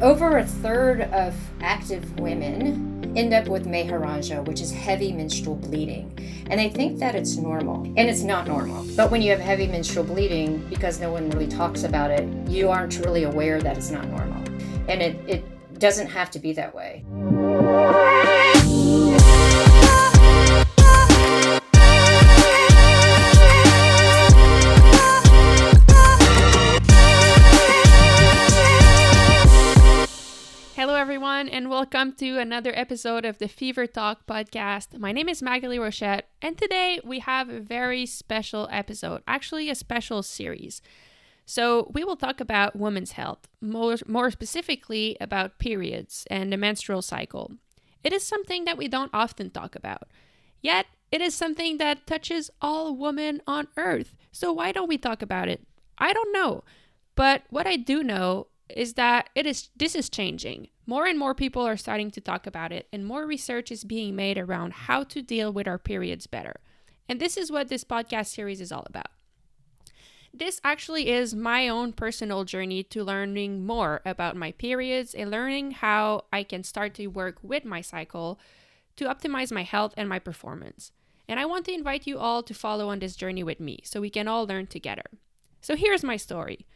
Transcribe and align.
Over 0.00 0.38
a 0.38 0.44
third 0.44 1.02
of 1.02 1.34
active 1.60 2.18
women 2.18 3.12
end 3.16 3.34
up 3.34 3.48
with 3.48 3.66
menorrhagia, 3.66 4.44
which 4.44 4.60
is 4.60 4.72
heavy 4.72 5.12
menstrual 5.12 5.56
bleeding. 5.56 6.10
And 6.50 6.58
they 6.58 6.68
think 6.68 6.98
that 6.98 7.14
it's 7.14 7.36
normal, 7.36 7.84
and 7.84 8.00
it's 8.00 8.22
not 8.22 8.46
normal. 8.46 8.84
But 8.96 9.10
when 9.10 9.22
you 9.22 9.30
have 9.30 9.40
heavy 9.40 9.66
menstrual 9.66 10.04
bleeding, 10.04 10.66
because 10.68 11.00
no 11.00 11.12
one 11.12 11.30
really 11.30 11.46
talks 11.46 11.84
about 11.84 12.10
it, 12.10 12.28
you 12.48 12.70
aren't 12.70 12.92
truly 12.92 13.24
aware 13.24 13.60
that 13.60 13.76
it's 13.76 13.90
not 13.90 14.06
normal. 14.08 14.42
And 14.88 15.02
it, 15.02 15.16
it 15.28 15.78
doesn't 15.78 16.08
have 16.08 16.30
to 16.32 16.38
be 16.38 16.52
that 16.54 16.74
way. 16.74 17.04
Welcome 31.74 32.12
to 32.18 32.38
another 32.38 32.70
episode 32.72 33.24
of 33.24 33.38
the 33.38 33.48
Fever 33.48 33.88
Talk 33.88 34.28
podcast. 34.28 34.96
My 34.96 35.10
name 35.10 35.28
is 35.28 35.42
Maghalie 35.42 35.80
Rochette, 35.80 36.22
and 36.40 36.56
today 36.56 37.00
we 37.02 37.18
have 37.18 37.48
a 37.48 37.58
very 37.58 38.06
special 38.06 38.68
episode, 38.70 39.22
actually, 39.26 39.68
a 39.68 39.74
special 39.74 40.22
series. 40.22 40.80
So, 41.46 41.90
we 41.92 42.04
will 42.04 42.14
talk 42.14 42.40
about 42.40 42.76
women's 42.76 43.12
health, 43.18 43.48
more, 43.60 43.96
more 44.06 44.30
specifically 44.30 45.16
about 45.20 45.58
periods 45.58 46.28
and 46.30 46.52
the 46.52 46.56
menstrual 46.56 47.02
cycle. 47.02 47.50
It 48.04 48.12
is 48.12 48.22
something 48.22 48.66
that 48.66 48.78
we 48.78 48.86
don't 48.86 49.10
often 49.12 49.50
talk 49.50 49.74
about, 49.74 50.06
yet, 50.62 50.86
it 51.10 51.20
is 51.20 51.34
something 51.34 51.78
that 51.78 52.06
touches 52.06 52.52
all 52.62 52.94
women 52.94 53.42
on 53.48 53.66
earth. 53.76 54.14
So, 54.30 54.52
why 54.52 54.70
don't 54.70 54.88
we 54.88 54.96
talk 54.96 55.22
about 55.22 55.48
it? 55.48 55.66
I 55.98 56.12
don't 56.12 56.32
know. 56.32 56.62
But 57.16 57.42
what 57.50 57.66
I 57.66 57.74
do 57.74 58.04
know 58.04 58.46
is 58.68 58.94
that 58.94 59.28
it 59.34 59.44
is 59.44 59.70
this 59.76 59.96
is 59.96 60.08
changing. 60.08 60.68
More 60.86 61.06
and 61.06 61.18
more 61.18 61.34
people 61.34 61.62
are 61.62 61.76
starting 61.76 62.10
to 62.10 62.20
talk 62.20 62.46
about 62.46 62.72
it 62.72 62.88
and 62.92 63.06
more 63.06 63.26
research 63.26 63.72
is 63.72 63.84
being 63.84 64.14
made 64.14 64.36
around 64.36 64.72
how 64.72 65.02
to 65.04 65.22
deal 65.22 65.52
with 65.52 65.66
our 65.66 65.78
periods 65.78 66.26
better. 66.26 66.60
And 67.08 67.20
this 67.20 67.36
is 67.36 67.50
what 67.50 67.68
this 67.68 67.84
podcast 67.84 68.26
series 68.26 68.60
is 68.60 68.70
all 68.70 68.84
about. 68.86 69.08
This 70.36 70.60
actually 70.64 71.10
is 71.10 71.34
my 71.34 71.68
own 71.68 71.92
personal 71.92 72.44
journey 72.44 72.82
to 72.84 73.04
learning 73.04 73.64
more 73.64 74.02
about 74.04 74.36
my 74.36 74.52
periods 74.52 75.14
and 75.14 75.30
learning 75.30 75.70
how 75.70 76.24
I 76.32 76.42
can 76.42 76.64
start 76.64 76.94
to 76.94 77.06
work 77.06 77.38
with 77.42 77.64
my 77.64 77.80
cycle 77.80 78.40
to 78.96 79.04
optimize 79.06 79.52
my 79.52 79.62
health 79.62 79.94
and 79.96 80.08
my 80.08 80.18
performance. 80.18 80.92
And 81.28 81.40
I 81.40 81.46
want 81.46 81.64
to 81.66 81.72
invite 81.72 82.06
you 82.06 82.18
all 82.18 82.42
to 82.42 82.52
follow 82.52 82.88
on 82.88 82.98
this 82.98 83.16
journey 83.16 83.42
with 83.42 83.60
me 83.60 83.80
so 83.84 84.00
we 84.00 84.10
can 84.10 84.28
all 84.28 84.46
learn 84.46 84.66
together. 84.66 85.04
So 85.60 85.76
here's 85.76 86.04
my 86.04 86.16
story. 86.16 86.66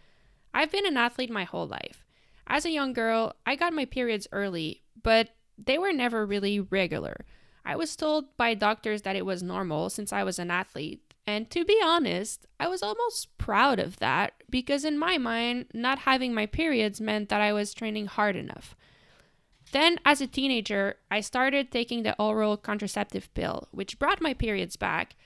I've 0.55 0.70
been 0.70 0.87
an 0.87 0.97
athlete 0.97 1.31
my 1.31 1.45
whole 1.45 1.67
life. 1.67 2.08
As 2.48 2.64
a 2.64 2.70
young 2.70 2.94
girl, 2.94 3.34
I 3.44 3.56
got 3.56 3.74
my 3.74 3.84
periods 3.84 4.27
early, 4.32 4.82
but 5.02 5.28
they 5.58 5.77
were 5.77 5.92
never 5.92 6.24
really 6.24 6.58
regular. 6.58 7.27
I 7.64 7.77
was 7.77 7.94
told 7.94 8.36
by 8.38 8.54
doctors 8.54 9.02
that 9.02 9.16
it 9.16 9.27
was 9.27 9.42
normal 9.42 9.91
since 9.91 10.12
I 10.12 10.24
was 10.24 10.38
an 10.38 10.50
athlete, 10.50 11.14
and 11.26 11.50
to 11.50 11.62
be 11.66 11.78
honest, 11.84 12.46
I 12.58 12.69
was 12.69 12.82
almost 12.82 13.36
proud 13.36 13.78
of 13.78 13.98
that 13.98 14.32
because, 14.48 14.82
in 14.86 14.98
my 14.98 15.19
mind, 15.19 15.66
not 15.74 15.98
having 16.00 16.32
my 16.32 16.46
periods 16.46 17.02
meant 17.02 17.28
that 17.28 17.42
I 17.42 17.52
was 17.52 17.74
training 17.74 18.06
hard 18.06 18.34
enough. 18.34 18.74
Then, 19.72 19.98
as 20.06 20.22
a 20.22 20.26
teenager, 20.26 20.96
I 21.10 21.20
started 21.20 21.70
taking 21.70 22.02
the 22.02 22.16
oral 22.19 22.56
contraceptive 22.56 23.32
pill, 23.34 23.69
which 23.72 23.98
brought 23.98 24.22
my 24.22 24.32
periods 24.32 24.76
back, 24.76 25.16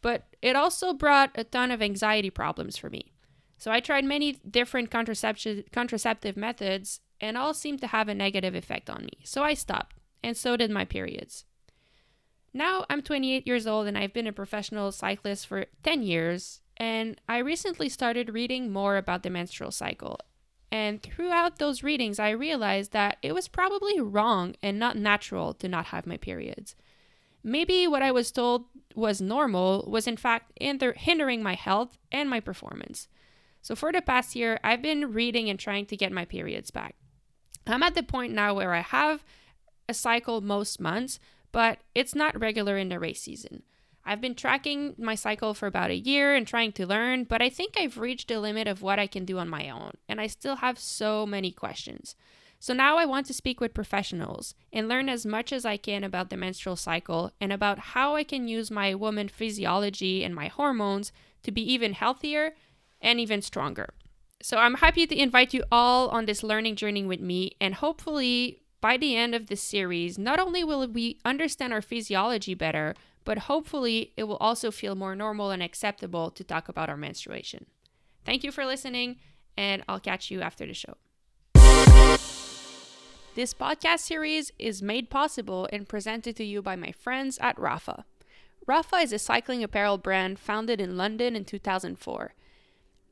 but 0.00 0.24
it 0.40 0.56
also 0.56 0.94
brought 0.94 1.32
a 1.34 1.44
ton 1.44 1.70
of 1.70 1.82
anxiety 1.82 2.30
problems 2.30 2.78
for 2.78 2.88
me. 2.88 3.12
So 3.56 3.70
I 3.70 3.80
tried 3.80 4.04
many 4.04 4.32
different 4.32 4.90
contraceptive 4.90 5.64
contraceptive 5.72 6.36
methods 6.36 7.00
and 7.20 7.38
all 7.38 7.54
seemed 7.54 7.80
to 7.80 7.86
have 7.86 8.08
a 8.08 8.14
negative 8.14 8.54
effect 8.54 8.90
on 8.90 9.04
me. 9.04 9.18
So 9.24 9.42
I 9.42 9.54
stopped, 9.54 9.96
and 10.22 10.36
so 10.36 10.56
did 10.56 10.70
my 10.70 10.84
periods. 10.84 11.44
Now 12.52 12.84
I'm 12.90 13.02
28 13.02 13.46
years 13.46 13.66
old 13.66 13.86
and 13.86 13.96
I've 13.96 14.12
been 14.12 14.26
a 14.26 14.32
professional 14.32 14.92
cyclist 14.92 15.46
for 15.46 15.66
10 15.82 16.02
years, 16.02 16.60
and 16.76 17.20
I 17.28 17.38
recently 17.38 17.88
started 17.88 18.34
reading 18.34 18.72
more 18.72 18.96
about 18.96 19.22
the 19.22 19.30
menstrual 19.30 19.70
cycle. 19.70 20.20
And 20.70 21.02
throughout 21.02 21.58
those 21.58 21.84
readings, 21.84 22.18
I 22.18 22.30
realized 22.30 22.92
that 22.92 23.18
it 23.22 23.32
was 23.32 23.46
probably 23.46 24.00
wrong 24.00 24.56
and 24.60 24.78
not 24.78 24.96
natural 24.96 25.54
to 25.54 25.68
not 25.68 25.86
have 25.86 26.06
my 26.06 26.16
periods. 26.16 26.74
Maybe 27.44 27.86
what 27.86 28.02
I 28.02 28.10
was 28.10 28.32
told 28.32 28.64
was 28.94 29.20
normal 29.20 29.84
was 29.88 30.06
in 30.08 30.16
fact 30.16 30.52
hindering 30.60 31.42
my 31.42 31.54
health 31.54 31.96
and 32.10 32.28
my 32.28 32.40
performance. 32.40 33.06
So, 33.64 33.74
for 33.74 33.92
the 33.92 34.02
past 34.02 34.36
year, 34.36 34.60
I've 34.62 34.82
been 34.82 35.14
reading 35.14 35.48
and 35.48 35.58
trying 35.58 35.86
to 35.86 35.96
get 35.96 36.12
my 36.12 36.26
periods 36.26 36.70
back. 36.70 36.96
I'm 37.66 37.82
at 37.82 37.94
the 37.94 38.02
point 38.02 38.34
now 38.34 38.52
where 38.52 38.74
I 38.74 38.82
have 38.82 39.24
a 39.88 39.94
cycle 39.94 40.42
most 40.42 40.78
months, 40.78 41.18
but 41.50 41.78
it's 41.94 42.14
not 42.14 42.38
regular 42.38 42.76
in 42.76 42.90
the 42.90 42.98
race 42.98 43.22
season. 43.22 43.62
I've 44.04 44.20
been 44.20 44.34
tracking 44.34 44.94
my 44.98 45.14
cycle 45.14 45.54
for 45.54 45.66
about 45.66 45.90
a 45.90 45.96
year 45.96 46.34
and 46.34 46.46
trying 46.46 46.72
to 46.72 46.86
learn, 46.86 47.24
but 47.24 47.40
I 47.40 47.48
think 47.48 47.72
I've 47.78 47.96
reached 47.96 48.28
the 48.28 48.38
limit 48.38 48.68
of 48.68 48.82
what 48.82 48.98
I 48.98 49.06
can 49.06 49.24
do 49.24 49.38
on 49.38 49.48
my 49.48 49.70
own, 49.70 49.92
and 50.10 50.20
I 50.20 50.26
still 50.26 50.56
have 50.56 50.78
so 50.78 51.24
many 51.24 51.50
questions. 51.50 52.16
So 52.60 52.74
now 52.74 52.98
I 52.98 53.06
want 53.06 53.24
to 53.28 53.32
speak 53.32 53.62
with 53.62 53.72
professionals 53.72 54.54
and 54.74 54.88
learn 54.88 55.08
as 55.08 55.24
much 55.24 55.54
as 55.54 55.64
I 55.64 55.78
can 55.78 56.04
about 56.04 56.28
the 56.28 56.36
menstrual 56.36 56.76
cycle 56.76 57.32
and 57.40 57.50
about 57.50 57.78
how 57.78 58.14
I 58.14 58.24
can 58.24 58.46
use 58.46 58.70
my 58.70 58.94
woman 58.94 59.28
physiology 59.28 60.22
and 60.22 60.34
my 60.34 60.48
hormones 60.48 61.12
to 61.44 61.50
be 61.50 61.62
even 61.72 61.94
healthier 61.94 62.52
and 63.04 63.20
even 63.20 63.42
stronger. 63.42 63.90
So 64.42 64.56
I'm 64.56 64.74
happy 64.74 65.06
to 65.06 65.16
invite 65.16 65.54
you 65.54 65.62
all 65.70 66.08
on 66.08 66.24
this 66.24 66.42
learning 66.42 66.76
journey 66.76 67.04
with 67.04 67.20
me, 67.20 67.52
and 67.60 67.74
hopefully, 67.74 68.62
by 68.80 68.96
the 68.96 69.16
end 69.16 69.34
of 69.34 69.46
this 69.46 69.62
series, 69.62 70.18
not 70.18 70.40
only 70.40 70.64
will 70.64 70.88
we 70.88 71.20
understand 71.24 71.72
our 71.72 71.80
physiology 71.80 72.54
better, 72.54 72.94
but 73.24 73.38
hopefully, 73.38 74.12
it 74.16 74.24
will 74.24 74.36
also 74.38 74.70
feel 74.70 74.94
more 74.94 75.14
normal 75.14 75.50
and 75.50 75.62
acceptable 75.62 76.30
to 76.30 76.42
talk 76.44 76.68
about 76.68 76.90
our 76.90 76.96
menstruation. 76.96 77.66
Thank 78.24 78.42
you 78.42 78.50
for 78.50 78.66
listening, 78.66 79.16
and 79.56 79.82
I'll 79.88 80.00
catch 80.00 80.30
you 80.30 80.40
after 80.40 80.66
the 80.66 80.74
show. 80.74 80.96
This 83.34 83.54
podcast 83.54 84.00
series 84.00 84.52
is 84.58 84.82
made 84.82 85.10
possible 85.10 85.68
and 85.72 85.88
presented 85.88 86.36
to 86.36 86.44
you 86.44 86.62
by 86.62 86.76
my 86.76 86.92
friends 86.92 87.38
at 87.40 87.56
Rapha. 87.56 88.04
Rapha 88.68 89.02
is 89.02 89.12
a 89.12 89.18
cycling 89.18 89.64
apparel 89.64 89.98
brand 89.98 90.38
founded 90.38 90.80
in 90.80 90.96
London 90.96 91.34
in 91.34 91.44
2004. 91.44 92.34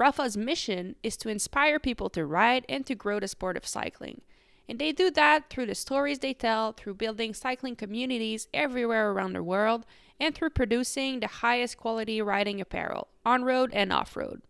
Rapha's 0.02 0.36
mission 0.36 0.96
is 1.04 1.16
to 1.18 1.28
inspire 1.28 1.78
people 1.78 2.10
to 2.10 2.26
ride 2.26 2.64
and 2.68 2.84
to 2.86 2.96
grow 2.96 3.20
the 3.20 3.28
sport 3.28 3.56
of 3.56 3.64
cycling. 3.64 4.22
And 4.68 4.80
they 4.80 4.90
do 4.90 5.12
that 5.12 5.48
through 5.48 5.66
the 5.66 5.76
stories 5.76 6.18
they 6.18 6.34
tell, 6.34 6.72
through 6.72 6.94
building 6.94 7.34
cycling 7.34 7.76
communities 7.76 8.48
everywhere 8.52 9.12
around 9.12 9.34
the 9.34 9.44
world, 9.44 9.86
and 10.18 10.34
through 10.34 10.50
producing 10.50 11.20
the 11.20 11.28
highest 11.28 11.76
quality 11.76 12.20
riding 12.20 12.60
apparel, 12.60 13.06
on 13.24 13.44
road 13.44 13.70
and 13.72 13.92
off 13.92 14.16
road. 14.16 14.42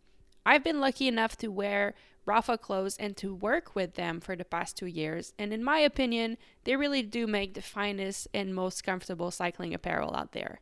I've 0.46 0.64
been 0.64 0.80
lucky 0.80 1.06
enough 1.06 1.36
to 1.38 1.48
wear 1.48 1.92
Rapha 2.26 2.58
clothes 2.58 2.96
and 2.96 3.14
to 3.18 3.34
work 3.34 3.74
with 3.74 3.92
them 3.92 4.20
for 4.20 4.34
the 4.34 4.46
past 4.46 4.78
two 4.78 4.86
years, 4.86 5.34
and 5.38 5.52
in 5.52 5.62
my 5.62 5.80
opinion, 5.80 6.38
they 6.64 6.76
really 6.76 7.02
do 7.02 7.26
make 7.26 7.52
the 7.52 7.60
finest 7.60 8.26
and 8.32 8.54
most 8.54 8.84
comfortable 8.84 9.30
cycling 9.30 9.74
apparel 9.74 10.16
out 10.16 10.32
there. 10.32 10.60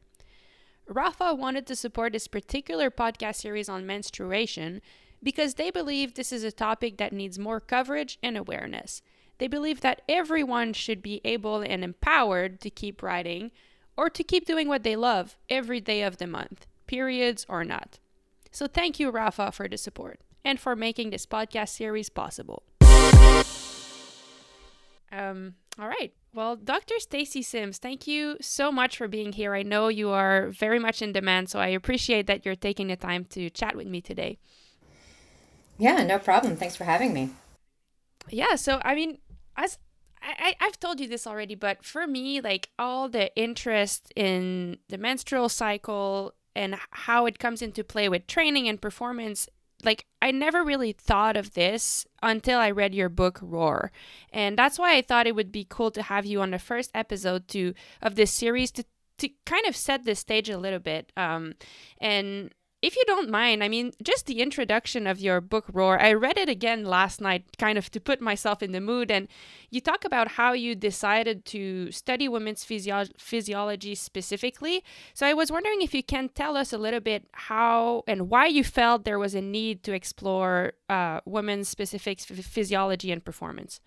Rapha 0.90 1.38
wanted 1.38 1.66
to 1.68 1.76
support 1.76 2.12
this 2.12 2.26
particular 2.26 2.90
podcast 2.90 3.36
series 3.36 3.68
on 3.68 3.86
menstruation 3.86 4.82
because 5.22 5.54
they 5.54 5.70
believe 5.70 6.14
this 6.14 6.32
is 6.32 6.42
a 6.42 6.50
topic 6.50 6.96
that 6.96 7.12
needs 7.12 7.38
more 7.38 7.60
coverage 7.60 8.18
and 8.22 8.36
awareness. 8.36 9.00
They 9.38 9.46
believe 9.46 9.82
that 9.82 10.02
everyone 10.08 10.72
should 10.72 11.00
be 11.00 11.20
able 11.24 11.60
and 11.60 11.84
empowered 11.84 12.60
to 12.62 12.70
keep 12.70 13.02
writing 13.02 13.52
or 13.96 14.10
to 14.10 14.24
keep 14.24 14.46
doing 14.46 14.66
what 14.66 14.82
they 14.82 14.96
love 14.96 15.36
every 15.48 15.80
day 15.80 16.02
of 16.02 16.16
the 16.16 16.26
month, 16.26 16.66
periods 16.86 17.46
or 17.48 17.64
not. 17.64 18.00
So 18.50 18.66
thank 18.66 18.98
you, 18.98 19.12
Rapha, 19.12 19.54
for 19.54 19.68
the 19.68 19.78
support 19.78 20.20
and 20.44 20.58
for 20.58 20.74
making 20.74 21.10
this 21.10 21.24
podcast 21.24 21.68
series 21.68 22.08
possible. 22.08 22.64
Um, 25.12 25.54
all 25.78 25.88
right. 25.88 26.12
Well, 26.32 26.56
Dr. 26.56 26.98
Stacy 26.98 27.42
Sims, 27.42 27.78
thank 27.78 28.06
you 28.06 28.36
so 28.40 28.70
much 28.70 28.96
for 28.96 29.08
being 29.08 29.32
here. 29.32 29.54
I 29.54 29.62
know 29.62 29.88
you 29.88 30.10
are 30.10 30.48
very 30.50 30.78
much 30.78 31.02
in 31.02 31.12
demand, 31.12 31.48
so 31.50 31.58
I 31.58 31.68
appreciate 31.68 32.26
that 32.28 32.44
you're 32.44 32.54
taking 32.54 32.86
the 32.86 32.96
time 32.96 33.24
to 33.30 33.50
chat 33.50 33.74
with 33.74 33.88
me 33.88 34.00
today. 34.00 34.38
Yeah, 35.78 36.04
no 36.04 36.18
problem. 36.18 36.56
Thanks 36.56 36.76
for 36.76 36.84
having 36.84 37.12
me. 37.12 37.30
Yeah, 38.28 38.54
so 38.54 38.80
I 38.84 38.94
mean, 38.94 39.18
as 39.56 39.78
I, 40.22 40.54
I've 40.60 40.78
told 40.78 41.00
you 41.00 41.08
this 41.08 41.26
already, 41.26 41.54
but 41.54 41.84
for 41.84 42.06
me, 42.06 42.40
like 42.40 42.68
all 42.78 43.08
the 43.08 43.34
interest 43.34 44.12
in 44.14 44.78
the 44.88 44.98
menstrual 44.98 45.48
cycle 45.48 46.34
and 46.54 46.76
how 46.90 47.26
it 47.26 47.38
comes 47.38 47.62
into 47.62 47.82
play 47.82 48.08
with 48.08 48.26
training 48.26 48.68
and 48.68 48.80
performance 48.80 49.48
like 49.84 50.06
I 50.20 50.30
never 50.30 50.62
really 50.62 50.92
thought 50.92 51.36
of 51.36 51.54
this 51.54 52.06
until 52.22 52.58
I 52.58 52.70
read 52.70 52.94
your 52.94 53.08
book 53.08 53.38
Roar. 53.42 53.92
And 54.32 54.56
that's 54.56 54.78
why 54.78 54.96
I 54.96 55.02
thought 55.02 55.26
it 55.26 55.34
would 55.34 55.52
be 55.52 55.66
cool 55.68 55.90
to 55.92 56.02
have 56.02 56.26
you 56.26 56.40
on 56.40 56.50
the 56.50 56.58
first 56.58 56.90
episode 56.94 57.48
to 57.48 57.74
of 58.02 58.14
this 58.14 58.32
series 58.32 58.70
to 58.72 58.84
to 59.18 59.28
kind 59.44 59.66
of 59.66 59.76
set 59.76 60.04
the 60.04 60.14
stage 60.14 60.48
a 60.48 60.58
little 60.58 60.78
bit. 60.78 61.12
Um, 61.16 61.54
and 62.00 62.52
if 62.82 62.96
you 62.96 63.02
don't 63.06 63.28
mind, 63.28 63.62
I 63.62 63.68
mean, 63.68 63.92
just 64.02 64.24
the 64.24 64.40
introduction 64.40 65.06
of 65.06 65.20
your 65.20 65.42
book, 65.42 65.66
Roar, 65.70 66.00
I 66.00 66.14
read 66.14 66.38
it 66.38 66.48
again 66.48 66.84
last 66.84 67.20
night, 67.20 67.44
kind 67.58 67.76
of 67.76 67.90
to 67.90 68.00
put 68.00 68.22
myself 68.22 68.62
in 68.62 68.72
the 68.72 68.80
mood. 68.80 69.10
And 69.10 69.28
you 69.68 69.82
talk 69.82 70.04
about 70.04 70.28
how 70.28 70.54
you 70.54 70.74
decided 70.74 71.44
to 71.46 71.92
study 71.92 72.26
women's 72.26 72.64
physio- 72.64 73.12
physiology 73.18 73.94
specifically. 73.94 74.82
So 75.12 75.26
I 75.26 75.34
was 75.34 75.52
wondering 75.52 75.82
if 75.82 75.92
you 75.92 76.02
can 76.02 76.30
tell 76.30 76.56
us 76.56 76.72
a 76.72 76.78
little 76.78 77.00
bit 77.00 77.26
how 77.32 78.02
and 78.06 78.30
why 78.30 78.46
you 78.46 78.64
felt 78.64 79.04
there 79.04 79.18
was 79.18 79.34
a 79.34 79.42
need 79.42 79.82
to 79.82 79.92
explore 79.92 80.72
uh, 80.88 81.20
women's 81.26 81.68
specific 81.68 82.20
physiology 82.20 83.12
and 83.12 83.22
performance. 83.22 83.80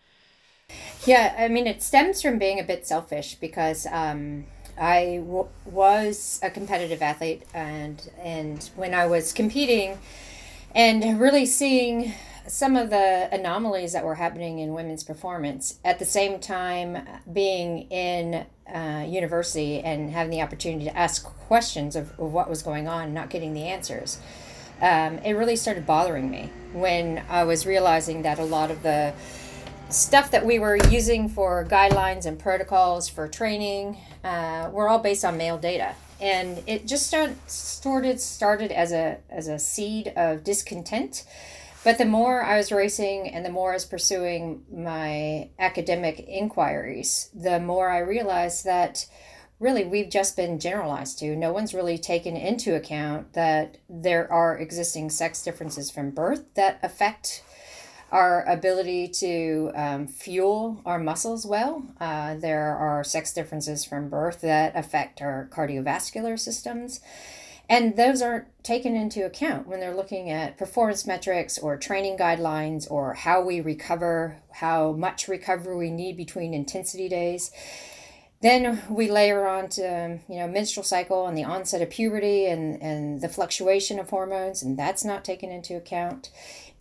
Yeah, 1.06 1.36
I 1.38 1.48
mean, 1.48 1.66
it 1.66 1.82
stems 1.82 2.22
from 2.22 2.38
being 2.38 2.60
a 2.60 2.64
bit 2.64 2.86
selfish 2.86 3.36
because. 3.36 3.88
Um, 3.92 4.46
I 4.78 5.18
w- 5.26 5.48
was 5.66 6.40
a 6.42 6.50
competitive 6.50 7.02
athlete, 7.02 7.44
and 7.54 8.10
and 8.20 8.70
when 8.76 8.94
I 8.94 9.06
was 9.06 9.34
competing, 9.34 10.00
and 10.74 11.20
really 11.20 11.46
seeing 11.46 12.14
some 12.48 12.76
of 12.76 12.90
the 12.90 13.30
anomalies 13.32 13.94
that 13.94 14.04
were 14.04 14.16
happening 14.16 14.60
in 14.60 14.74
women's 14.74 15.04
performance 15.04 15.80
at 15.86 16.00
the 16.00 16.06
same 16.06 16.40
time 16.40 17.08
being 17.32 17.90
in 17.90 18.46
uh, 18.74 19.06
university 19.08 19.80
and 19.80 20.10
having 20.12 20.32
the 20.32 20.42
opportunity 20.42 20.86
to 20.86 20.98
ask 20.98 21.24
questions 21.24 21.96
of, 21.96 22.12
of 22.20 22.34
what 22.34 22.50
was 22.50 22.62
going 22.62 22.88
on 22.88 23.14
not 23.14 23.30
getting 23.30 23.54
the 23.54 23.64
answers 23.64 24.20
um, 24.82 25.18
it 25.20 25.34
really 25.34 25.56
started 25.56 25.86
bothering 25.86 26.30
me 26.30 26.50
when 26.74 27.24
i 27.30 27.44
was 27.44 27.66
realizing 27.66 28.24
that 28.24 28.40
a 28.40 28.44
lot 28.44 28.70
of 28.70 28.84
the 28.84 29.14
stuff 29.94 30.32
that 30.32 30.46
we 30.46 30.60
were 30.60 30.78
using 30.90 31.30
for 31.30 31.66
guidelines 31.66 32.26
and 32.26 32.40
protocols 32.40 33.08
for 33.08 33.28
training 33.28 33.98
uh, 34.24 34.70
were 34.72 34.90
all 34.90 35.00
based 35.00 35.24
on 35.24 35.38
male 35.38 35.58
data. 35.58 35.96
And 36.20 36.64
it 36.68 36.88
just 36.88 37.08
started 37.08 37.38
started 37.50 38.20
started 38.20 38.72
as 38.72 38.92
a 38.92 39.18
as 39.30 39.48
a 39.48 39.60
seed 39.60 40.14
of 40.16 40.44
discontent. 40.44 41.26
But 41.84 41.98
the 41.98 42.06
more 42.06 42.44
i 42.44 42.56
was 42.56 42.72
racing 42.72 43.28
and 43.28 43.46
the 43.46 43.50
more 43.50 43.72
i 43.72 43.74
was 43.74 43.84
pursuing 43.84 44.64
my 44.72 45.50
academic 45.60 46.26
inquiries 46.30 47.30
the 47.34 47.60
more 47.60 47.90
i 47.90 47.98
realized 48.00 48.64
that 48.64 49.06
really 49.60 49.86
we've 49.86 50.10
just 50.10 50.36
been 50.36 50.60
generalized 50.60 51.20
to. 51.20 51.36
No 51.36 51.52
one's 51.54 51.74
really 51.74 51.98
taken 51.98 52.36
into 52.36 52.76
account 52.76 53.34
that 53.34 53.78
there 53.90 54.32
are 54.32 54.58
existing 54.58 55.10
sex 55.10 55.42
differences 55.42 55.90
from 55.90 56.12
birth 56.12 56.54
that 56.56 56.80
affect 56.84 57.44
our 58.14 58.48
ability 58.48 59.08
to 59.08 59.72
um, 59.74 60.08
fuel 60.08 60.80
our 60.86 61.00
muscles 61.00 61.48
well. 61.48 61.84
Uh, 62.00 62.36
there 62.36 62.78
are 62.78 63.04
sex 63.04 63.34
differences 63.34 63.84
from 63.84 64.08
birth 64.08 64.42
that 64.42 64.72
affect 64.76 65.20
our 65.20 65.50
cardiovascular 65.52 66.40
systems. 66.40 67.00
And 67.68 67.96
those 67.96 68.22
aren't 68.22 68.46
taken 68.64 68.96
into 68.96 69.26
account 69.26 69.68
when 69.68 69.80
they're 69.80 69.96
looking 69.96 70.30
at 70.30 70.60
performance 70.60 71.08
metrics 71.08 71.58
or 71.58 71.76
training 71.76 72.18
guidelines 72.18 72.90
or 72.92 73.16
how 73.16 73.42
we 73.42 73.62
recover, 73.62 74.38
how 74.52 74.92
much 74.92 75.28
recovery 75.28 75.76
we 75.76 75.90
need 75.90 76.16
between 76.16 76.54
intensity 76.54 77.10
days. 77.10 77.50
Then 78.42 78.84
we 78.90 79.10
layer 79.10 79.48
on 79.48 79.70
to, 79.70 80.20
you 80.28 80.36
know, 80.36 80.48
menstrual 80.48 80.84
cycle 80.84 81.26
and 81.26 81.36
the 81.36 81.46
onset 81.46 81.82
of 81.82 81.90
puberty 81.90 82.46
and, 82.46 82.80
and 82.80 83.22
the 83.22 83.30
fluctuation 83.30 83.98
of 83.98 84.10
hormones, 84.10 84.62
and 84.62 84.78
that's 84.78 85.04
not 85.04 85.26
taken 85.26 85.50
into 85.50 85.78
account. 85.78 86.30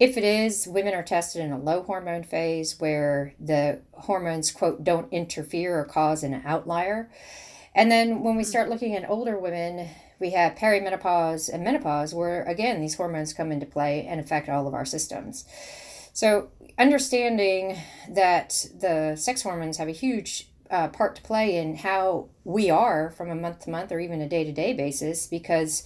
If 0.02 0.16
it 0.16 0.24
is, 0.24 0.66
women 0.66 0.94
are 0.94 1.04
tested 1.04 1.42
in 1.42 1.52
a 1.52 1.58
low 1.60 1.84
hormone 1.84 2.24
phase 2.24 2.80
where 2.80 3.34
the 3.38 3.82
hormones, 3.92 4.50
quote, 4.50 4.82
don't 4.82 5.06
interfere 5.12 5.78
or 5.78 5.84
cause 5.84 6.24
an 6.24 6.42
outlier. 6.44 7.08
And 7.72 7.88
then 7.88 8.24
when 8.24 8.34
we 8.34 8.42
start 8.42 8.68
looking 8.68 8.96
at 8.96 9.08
older 9.08 9.38
women, 9.38 9.88
we 10.18 10.30
have 10.30 10.56
perimenopause 10.56 11.48
and 11.48 11.62
menopause, 11.62 12.12
where 12.12 12.42
again, 12.42 12.80
these 12.80 12.96
hormones 12.96 13.32
come 13.32 13.52
into 13.52 13.64
play 13.64 14.04
and 14.04 14.18
affect 14.18 14.48
all 14.48 14.66
of 14.66 14.74
our 14.74 14.84
systems. 14.84 15.44
So, 16.12 16.48
understanding 16.76 17.78
that 18.08 18.66
the 18.76 19.14
sex 19.14 19.42
hormones 19.42 19.76
have 19.76 19.86
a 19.86 19.92
huge 19.92 20.48
uh, 20.68 20.88
part 20.88 21.14
to 21.14 21.22
play 21.22 21.56
in 21.56 21.76
how 21.76 22.28
we 22.42 22.70
are 22.70 23.10
from 23.10 23.30
a 23.30 23.36
month 23.36 23.60
to 23.60 23.70
month 23.70 23.92
or 23.92 24.00
even 24.00 24.20
a 24.20 24.28
day 24.28 24.42
to 24.42 24.50
day 24.50 24.72
basis, 24.72 25.28
because 25.28 25.84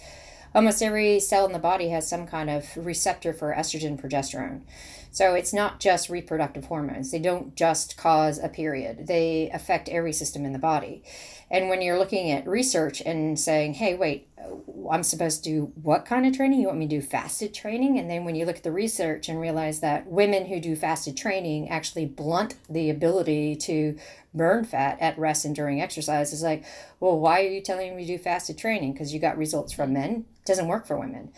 almost 0.57 0.83
every 0.83 1.21
cell 1.21 1.45
in 1.45 1.53
the 1.53 1.59
body 1.59 1.91
has 1.91 2.09
some 2.09 2.27
kind 2.27 2.49
of 2.49 2.65
receptor 2.79 3.35
for 3.35 3.55
estrogen 3.55 4.01
progesterone. 4.01 4.63
So 5.11 5.35
it's 5.35 5.53
not 5.53 5.81
just 5.81 6.09
reproductive 6.09 6.65
hormones. 6.65 7.11
They 7.11 7.19
don't 7.19 7.55
just 7.55 7.99
cause 7.99 8.39
a 8.39 8.49
period. 8.49 9.07
They 9.07 9.51
affect 9.53 9.91
every 9.91 10.15
system 10.15 10.47
in 10.47 10.55
the 10.55 10.59
body. 10.59 11.03
And 11.51 11.69
when 11.69 11.83
you're 11.83 11.99
looking 11.99 12.31
at 12.31 12.49
research 12.49 13.03
and 13.03 13.39
saying, 13.39 13.75
hey, 13.75 13.95
wait, 13.95 14.29
Uh, 14.47 14.91
I'm 14.91 15.03
supposed 15.03 15.43
to 15.45 15.51
do 15.51 15.73
what 15.83 16.05
kind 16.05 16.27
of 16.27 16.37
training? 16.37 16.61
You 16.61 16.69
want 16.69 16.79
me 16.79 16.87
to 16.87 17.01
do 17.01 17.03
fasted 17.03 17.53
training? 17.53 17.99
And 17.99 18.09
then 18.09 18.25
when 18.25 18.35
you 18.35 18.47
look 18.47 18.57
at 18.57 18.63
the 18.63 18.73
research 18.73 19.29
and 19.29 19.41
realize 19.41 19.81
that 19.81 20.07
women 20.07 20.47
who 20.47 20.61
do 20.61 20.77
fasted 20.77 21.17
training 21.17 21.69
actually 21.69 22.07
blunt 22.07 22.55
the 22.69 22.91
ability 22.91 23.57
to 23.57 23.99
burn 24.35 24.65
fat 24.65 24.99
at 25.01 25.19
rest 25.19 25.45
and 25.45 25.57
during 25.57 25.81
exercise, 25.81 26.33
is 26.33 26.43
like, 26.43 26.65
well, 27.01 27.19
why 27.19 27.41
are 27.41 27.49
you 27.49 27.61
telling 27.61 27.97
me 27.97 28.07
to 28.07 28.17
do 28.17 28.23
fasted 28.23 28.59
training? 28.59 28.93
Because 28.93 29.13
you 29.13 29.19
got 29.19 29.39
results 29.39 29.73
from 29.73 29.93
men. 29.93 30.27
It 30.41 30.47
doesn't 30.47 30.69
work 30.69 30.87
for 30.87 30.99
women. 30.99 31.33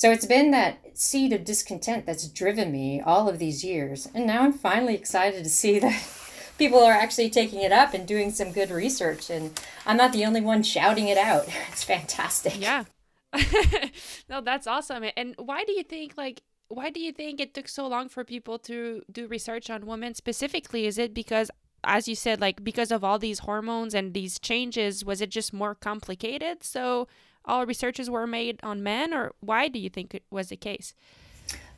So 0.00 0.10
it's 0.10 0.24
been 0.24 0.50
that 0.52 0.78
seed 0.94 1.32
of 1.34 1.44
discontent 1.44 2.06
that's 2.06 2.26
driven 2.26 2.72
me 2.72 3.02
all 3.02 3.28
of 3.28 3.38
these 3.38 3.62
years. 3.62 4.08
And 4.14 4.26
now 4.26 4.42
I'm 4.42 4.52
finally 4.54 4.94
excited 4.94 5.44
to 5.44 5.50
see 5.50 5.78
that 5.78 5.92
people 6.60 6.84
are 6.84 6.92
actually 7.04 7.30
taking 7.30 7.60
it 7.62 7.72
up 7.72 7.94
and 7.94 8.06
doing 8.06 8.30
some 8.30 8.52
good 8.52 8.70
research 8.70 9.30
and 9.30 9.58
i'm 9.86 9.96
not 9.96 10.12
the 10.12 10.24
only 10.28 10.42
one 10.52 10.62
shouting 10.62 11.08
it 11.08 11.18
out. 11.18 11.46
It's 11.72 11.84
fantastic. 11.94 12.60
Yeah. 12.68 12.84
No 14.30 14.40
that's 14.48 14.66
awesome. 14.66 15.02
And 15.16 15.34
why 15.50 15.64
do 15.64 15.72
you 15.72 15.84
think 15.94 16.08
like 16.16 16.42
why 16.68 16.90
do 16.90 17.00
you 17.00 17.12
think 17.20 17.40
it 17.40 17.54
took 17.54 17.68
so 17.68 17.86
long 17.94 18.08
for 18.08 18.22
people 18.24 18.56
to 18.70 19.02
do 19.10 19.26
research 19.26 19.70
on 19.70 19.86
women 19.86 20.14
specifically? 20.14 20.86
Is 20.86 20.98
it 20.98 21.12
because 21.14 21.50
as 21.82 22.06
you 22.06 22.14
said 22.14 22.40
like 22.40 22.62
because 22.62 22.90
of 22.92 23.02
all 23.02 23.18
these 23.18 23.40
hormones 23.48 23.94
and 23.94 24.12
these 24.12 24.38
changes 24.38 25.02
was 25.10 25.22
it 25.24 25.30
just 25.30 25.50
more 25.62 25.74
complicated 25.74 26.62
so 26.62 27.08
all 27.46 27.64
researches 27.64 28.10
were 28.10 28.26
made 28.26 28.60
on 28.62 28.82
men 28.82 29.14
or 29.14 29.32
why 29.40 29.62
do 29.74 29.78
you 29.78 29.88
think 29.88 30.14
it 30.14 30.24
was 30.30 30.48
the 30.50 30.56
case? 30.56 30.92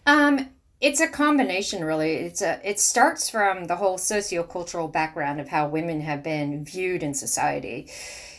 Um 0.06 0.34
it's 0.82 1.00
a 1.00 1.06
combination, 1.06 1.84
really. 1.84 2.14
It's 2.14 2.42
a 2.42 2.60
it 2.68 2.80
starts 2.80 3.30
from 3.30 3.66
the 3.66 3.76
whole 3.76 3.96
sociocultural 3.98 4.92
background 4.92 5.40
of 5.40 5.48
how 5.48 5.68
women 5.68 6.00
have 6.00 6.24
been 6.24 6.64
viewed 6.64 7.04
in 7.04 7.14
society. 7.14 7.86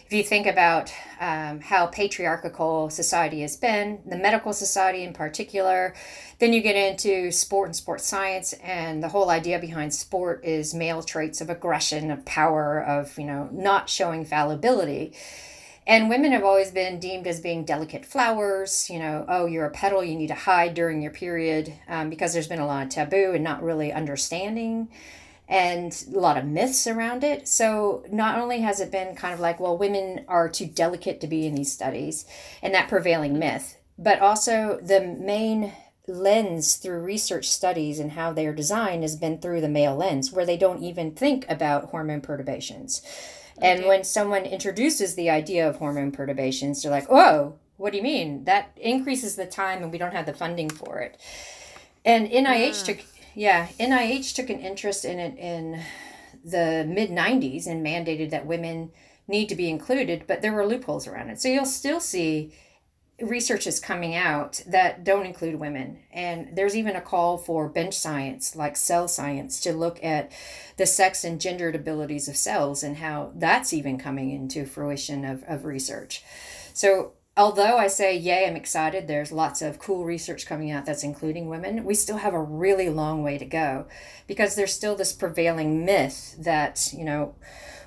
If 0.06 0.12
you 0.12 0.24
think 0.24 0.46
about 0.46 0.94
um, 1.22 1.62
how 1.62 1.88
patriarchal 1.88 2.90
society 2.90 3.42
has 3.42 3.56
been, 3.56 4.02
the 4.06 4.18
medical 4.18 4.52
society 4.52 5.04
in 5.04 5.14
particular, 5.14 5.96
then 6.40 6.52
you 6.52 6.62
get 6.62 6.76
into 6.76 7.32
sport 7.32 7.70
and 7.70 7.76
sports 7.76 8.06
science, 8.06 8.52
and 8.62 9.02
the 9.02 9.08
whole 9.08 9.30
idea 9.30 9.58
behind 9.58 9.94
sport 9.94 10.44
is 10.44 10.74
male 10.74 11.02
traits 11.02 11.40
of 11.40 11.50
aggression, 11.50 12.12
of 12.12 12.26
power, 12.26 12.84
of 12.84 13.18
you 13.18 13.26
know 13.26 13.48
not 13.54 13.90
showing 13.90 14.26
fallibility 14.26 15.14
and 15.86 16.10
women 16.10 16.32
have 16.32 16.44
always 16.44 16.72
been 16.72 17.00
deemed 17.00 17.28
as 17.28 17.42
being 17.42 17.66
delicate 17.66 18.06
flowers, 18.06 18.90
you 18.90 19.00
know, 19.00 19.26
oh, 19.28 19.46
you're 19.46 19.66
a 19.66 19.72
petal, 19.72 20.04
you 20.04 20.16
need 20.16 20.28
to 20.28 20.36
hide 20.36 20.74
during 20.74 21.02
your 21.02 21.12
period 21.12 21.74
um, 21.88 22.10
because 22.10 22.34
there's 22.34 22.48
been 22.48 22.60
a 22.60 22.68
lot 22.68 22.84
of 22.84 22.90
taboo 22.90 23.32
and 23.34 23.44
not 23.44 23.62
really 23.62 23.92
understanding 23.92 24.88
and 25.48 26.06
a 26.14 26.20
lot 26.20 26.38
of 26.38 26.46
myths 26.46 26.88
around 26.88 27.24
it. 27.24 27.48
So 27.48 28.06
not 28.10 28.40
only 28.40 28.62
has 28.62 28.80
it 28.80 28.92
been 28.92 29.16
kind 29.16 29.34
of 29.34 29.40
like, 29.40 29.60
well, 29.60 29.78
women 29.78 30.24
are 30.28 30.48
too 30.48 30.66
delicate 30.66 31.20
to 31.22 31.28
be 31.28 31.46
in 31.46 31.56
these 31.56 31.72
studies 31.72 32.26
and 32.62 32.74
that 32.74 32.88
prevailing 32.88 33.38
myth, 33.38 33.78
but 33.98 34.20
also 34.20 34.80
the 34.82 35.02
main 35.02 35.74
lens 36.08 36.76
through 36.76 37.02
research 37.02 37.50
studies 37.50 38.00
and 38.00 38.12
how 38.12 38.34
they 38.34 38.46
are 38.46 38.54
designed 38.54 39.04
has 39.04 39.16
been 39.16 39.38
through 39.38 39.62
the 39.62 39.70
male 39.70 39.96
lens 39.96 40.32
where 40.32 40.46
they 40.46 40.58
don't 40.58 40.84
even 40.84 41.12
think 41.12 41.46
about 41.50 41.86
hormone 41.86 42.22
perturbations. 42.22 43.02
And 43.62 43.86
when 43.86 44.04
someone 44.04 44.46
introduces 44.46 45.16
the 45.16 45.30
idea 45.30 45.68
of 45.68 45.78
hormone 45.78 46.12
perturbations, 46.12 46.82
they're 46.82 46.92
like, 46.92 47.08
"Oh, 47.10 47.56
what 47.78 47.92
do 47.92 47.98
you 47.98 48.04
mean? 48.04 48.46
That 48.46 48.72
increases 48.76 49.36
the 49.36 49.46
time, 49.46 49.84
and 49.84 49.92
we 49.92 49.98
don't 49.98 50.14
have 50.14 50.26
the 50.26 50.34
funding 50.34 50.70
for 50.70 51.00
it." 51.00 51.18
And 52.06 52.28
NIH 52.28 52.88
yeah. 52.88 52.94
took, 52.94 53.06
yeah, 53.36 53.68
NIH 53.80 54.36
took 54.36 54.50
an 54.50 54.60
interest 54.60 55.06
in 55.06 55.20
it 55.20 55.38
in 55.38 55.82
the 56.44 56.86
mid 56.88 57.10
'90s 57.10 57.68
and 57.68 57.86
mandated 57.86 58.32
that 58.32 58.46
women 58.46 58.92
need 59.28 59.48
to 59.50 59.56
be 59.56 59.70
included, 59.70 60.26
but 60.28 60.42
there 60.42 60.52
were 60.52 60.66
loopholes 60.66 61.08
around 61.08 61.30
it. 61.30 61.40
So 61.40 61.48
you'll 61.48 61.66
still 61.66 62.00
see 62.00 62.54
research 63.24 63.68
is 63.68 63.80
coming 63.80 64.16
out 64.16 64.62
that 64.68 65.04
don't 65.04 65.26
include 65.26 65.56
women. 65.56 66.00
And 66.12 66.56
there's 66.56 66.76
even 66.76 66.96
a 66.96 67.02
call 67.02 67.38
for 67.38 67.70
bench 67.70 67.94
science, 67.96 68.56
like 68.56 68.76
cell 68.76 69.08
science, 69.08 69.60
to 69.62 69.74
look 69.74 70.04
at 70.04 70.32
the 70.78 70.86
sex 70.86 71.24
and 71.24 71.40
gendered 71.40 71.76
abilities 71.76 72.28
of 72.28 72.38
cells 72.38 72.84
and 72.84 72.98
how 72.98 73.32
that's 73.36 73.74
even 73.74 73.98
coming 73.98 74.32
into 74.32 74.66
fruition 74.66 75.26
of, 75.26 75.44
of 75.44 75.66
research. 75.66 76.24
So, 76.74 77.14
although 77.36 77.78
I 77.78 77.88
say, 77.88 78.16
yay, 78.18 78.48
I'm 78.48 78.56
excited, 78.56 79.08
there's 79.08 79.32
lots 79.32 79.62
of 79.62 79.80
cool 79.80 80.06
research 80.06 80.46
coming 80.46 80.72
out 80.72 80.86
that's 80.86 81.04
including 81.04 81.50
women, 81.50 81.84
we 81.84 81.96
still 81.96 82.18
have 82.18 82.34
a 82.34 82.42
really 82.42 82.90
long 82.90 83.24
way 83.24 83.38
to 83.38 83.46
go 83.46 83.88
because 84.28 84.56
there's 84.56 84.74
still 84.74 84.96
this 84.96 85.14
prevailing 85.14 85.86
myth 85.86 86.36
that, 86.40 86.92
you 86.94 87.04
know, 87.04 87.36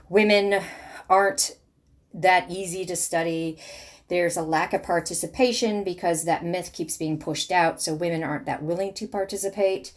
women 0.08 0.62
aren't 1.08 1.56
that 2.12 2.50
easy 2.50 2.84
to 2.86 2.96
study 2.96 3.58
There's 4.08 4.36
a 4.36 4.42
lack 4.42 4.72
of 4.72 4.82
participation 4.82 5.82
because 5.82 6.24
that 6.24 6.44
myth 6.44 6.72
keeps 6.72 6.96
being 6.96 7.18
pushed 7.18 7.50
out, 7.50 7.82
so 7.82 7.94
women 7.94 8.22
aren't 8.22 8.46
that 8.46 8.62
willing 8.62 8.94
to 8.94 9.08
participate. 9.08 9.92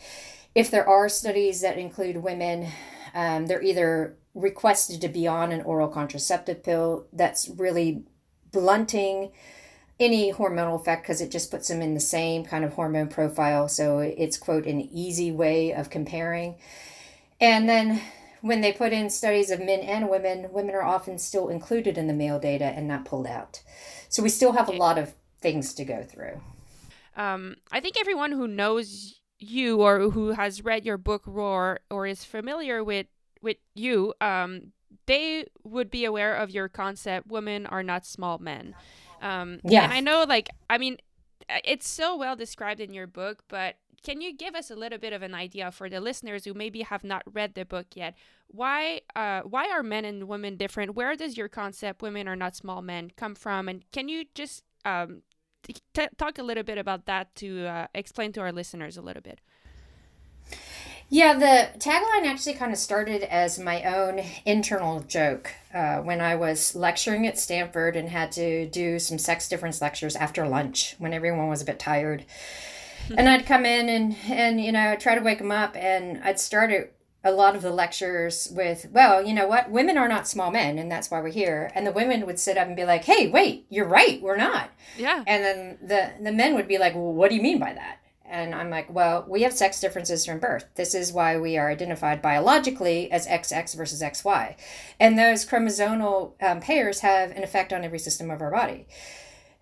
If 0.55 0.71
there 0.71 0.87
are 0.87 1.09
studies 1.09 1.61
that 1.61 1.77
include 1.77 2.17
women, 2.17 2.71
um, 3.13 3.45
they're 3.45 3.61
either 3.61 4.17
requested 4.33 5.01
to 5.01 5.07
be 5.09 5.27
on 5.27 5.51
an 5.51 5.61
oral 5.61 5.87
contraceptive 5.87 6.63
pill 6.63 7.05
that's 7.13 7.49
really 7.49 8.03
blunting 8.51 9.31
any 9.99 10.31
hormonal 10.31 10.79
effect 10.79 11.03
because 11.03 11.21
it 11.21 11.29
just 11.29 11.51
puts 11.51 11.67
them 11.67 11.81
in 11.81 11.93
the 11.93 11.99
same 11.99 12.45
kind 12.45 12.63
of 12.63 12.73
hormone 12.73 13.09
profile. 13.09 13.67
So 13.67 13.99
it's, 13.99 14.37
quote, 14.37 14.65
an 14.65 14.81
easy 14.81 15.31
way 15.31 15.73
of 15.73 15.89
comparing. 15.89 16.55
And 17.41 17.67
then 17.67 18.01
when 18.41 18.61
they 18.61 18.71
put 18.71 18.93
in 18.93 19.09
studies 19.09 19.51
of 19.51 19.59
men 19.59 19.81
and 19.81 20.09
women, 20.09 20.47
women 20.51 20.73
are 20.73 20.83
often 20.83 21.17
still 21.17 21.49
included 21.49 21.97
in 21.97 22.07
the 22.07 22.13
male 22.13 22.39
data 22.39 22.65
and 22.65 22.87
not 22.87 23.05
pulled 23.05 23.27
out. 23.27 23.61
So 24.09 24.21
we 24.23 24.29
still 24.29 24.51
have 24.51 24.67
a 24.67 24.73
lot 24.73 24.97
of 24.97 25.13
things 25.41 25.73
to 25.75 25.85
go 25.85 26.03
through. 26.03 26.41
Um, 27.15 27.55
I 27.71 27.79
think 27.79 27.99
everyone 27.99 28.31
who 28.31 28.47
knows 28.47 29.21
you 29.39 29.81
or 29.81 30.09
who 30.09 30.31
has 30.31 30.63
read 30.63 30.85
your 30.85 30.97
book 30.97 31.23
Roar 31.25 31.79
or 31.89 32.05
is 32.05 32.23
familiar 32.23 32.83
with 32.83 33.07
with 33.41 33.57
you, 33.73 34.13
um, 34.19 34.73
they 35.05 35.45
would 35.63 35.89
be 35.89 36.03
aware 36.05 36.35
of 36.35 36.49
your 36.49 36.67
concept. 36.67 37.27
Women 37.27 37.65
are 37.65 37.83
not 37.83 38.05
small 38.05 38.37
men. 38.37 38.75
Um, 39.21 39.59
yeah. 39.63 39.83
And 39.83 39.93
I 39.93 40.01
know, 40.01 40.25
like, 40.27 40.49
I 40.69 40.77
mean, 40.77 40.97
it's 41.63 41.87
so 41.87 42.17
well 42.17 42.35
described 42.35 42.79
in 42.81 42.93
your 42.93 43.07
book, 43.07 43.43
but 43.47 43.75
can 44.03 44.21
you 44.21 44.33
give 44.35 44.55
us 44.55 44.71
a 44.71 44.75
little 44.75 44.97
bit 44.97 45.13
of 45.13 45.21
an 45.21 45.33
idea 45.33 45.71
for 45.71 45.89
the 45.89 45.99
listeners 45.99 46.45
who 46.45 46.53
maybe 46.53 46.81
have 46.81 47.03
not 47.03 47.23
read 47.31 47.55
the 47.55 47.65
book 47.65 47.87
yet? 47.95 48.15
Why, 48.47 49.01
uh, 49.15 49.41
why 49.41 49.69
are 49.69 49.83
men 49.83 50.05
and 50.05 50.27
women 50.27 50.57
different? 50.57 50.95
Where 50.95 51.15
does 51.15 51.37
your 51.37 51.49
concept 51.49 52.01
"women 52.01 52.27
are 52.27 52.35
not 52.35 52.55
small 52.55 52.81
men" 52.81 53.11
come 53.15 53.35
from? 53.35 53.67
And 53.67 53.83
can 53.91 54.09
you 54.09 54.25
just 54.33 54.63
um, 54.85 55.21
t- 55.63 56.07
talk 56.17 56.37
a 56.37 56.43
little 56.43 56.63
bit 56.63 56.77
about 56.77 57.05
that 57.05 57.35
to 57.35 57.65
uh, 57.65 57.87
explain 57.93 58.31
to 58.33 58.41
our 58.41 58.51
listeners 58.51 58.97
a 58.97 59.01
little 59.01 59.21
bit? 59.21 59.39
Yeah, 61.11 61.33
the 61.33 61.79
tagline 61.79 62.27
actually 62.27 62.53
kind 62.53 62.71
of 62.71 62.77
started 62.77 63.23
as 63.23 63.57
my 63.57 63.83
own 63.83 64.21
internal 64.45 64.99
joke 64.99 65.51
uh, 65.73 65.97
when 66.01 66.21
I 66.21 66.35
was 66.35 66.75
lecturing 66.75 67.25
at 67.25 67.39
Stanford 67.39 67.95
and 67.95 68.09
had 68.09 68.31
to 68.33 68.67
do 68.67 68.99
some 68.99 69.17
sex 69.17 69.49
difference 69.49 69.81
lectures 69.81 70.15
after 70.15 70.47
lunch 70.47 70.95
when 70.99 71.11
everyone 71.11 71.47
was 71.47 71.63
a 71.63 71.65
bit 71.65 71.79
tired. 71.79 72.25
And 73.17 73.29
I'd 73.29 73.45
come 73.45 73.65
in 73.65 73.89
and, 73.89 74.15
and, 74.27 74.61
you 74.61 74.71
know, 74.71 74.95
try 74.95 75.15
to 75.15 75.21
wake 75.21 75.39
them 75.39 75.51
up, 75.51 75.75
and 75.75 76.21
I'd 76.23 76.39
start 76.39 76.93
a 77.23 77.31
lot 77.31 77.55
of 77.55 77.61
the 77.61 77.71
lectures 77.71 78.47
with, 78.51 78.87
well, 78.91 79.25
you 79.25 79.33
know 79.33 79.47
what, 79.47 79.69
women 79.69 79.97
are 79.97 80.07
not 80.07 80.27
small 80.27 80.51
men, 80.51 80.77
and 80.79 80.91
that's 80.91 81.11
why 81.11 81.19
we're 81.19 81.29
here. 81.29 81.69
And 81.75 81.85
the 81.85 81.91
women 81.91 82.25
would 82.25 82.39
sit 82.39 82.57
up 82.57 82.67
and 82.67 82.75
be 82.75 82.85
like, 82.85 83.03
hey, 83.03 83.29
wait, 83.29 83.65
you're 83.69 83.87
right, 83.87 84.21
we're 84.21 84.37
not. 84.37 84.69
Yeah. 84.97 85.23
And 85.27 85.43
then 85.43 85.77
the, 85.81 86.13
the 86.23 86.31
men 86.31 86.55
would 86.55 86.67
be 86.67 86.77
like, 86.77 86.95
well, 86.95 87.13
what 87.13 87.29
do 87.29 87.35
you 87.35 87.41
mean 87.41 87.59
by 87.59 87.73
that? 87.73 87.99
And 88.29 88.53
I'm 88.53 88.69
like, 88.69 88.93
well, 88.93 89.25
we 89.27 89.41
have 89.41 89.53
sex 89.53 89.81
differences 89.81 90.25
from 90.25 90.39
birth. 90.39 90.65
This 90.75 90.93
is 90.93 91.11
why 91.11 91.37
we 91.37 91.57
are 91.57 91.69
identified 91.69 92.21
biologically 92.21 93.11
as 93.11 93.27
XX 93.27 93.75
versus 93.75 94.03
XY. 94.03 94.55
And 94.99 95.17
those 95.17 95.45
chromosomal 95.45 96.33
um, 96.41 96.61
pairs 96.61 96.99
have 96.99 97.31
an 97.31 97.43
effect 97.43 97.73
on 97.73 97.83
every 97.83 97.99
system 97.99 98.29
of 98.29 98.41
our 98.41 98.51
body. 98.51 98.87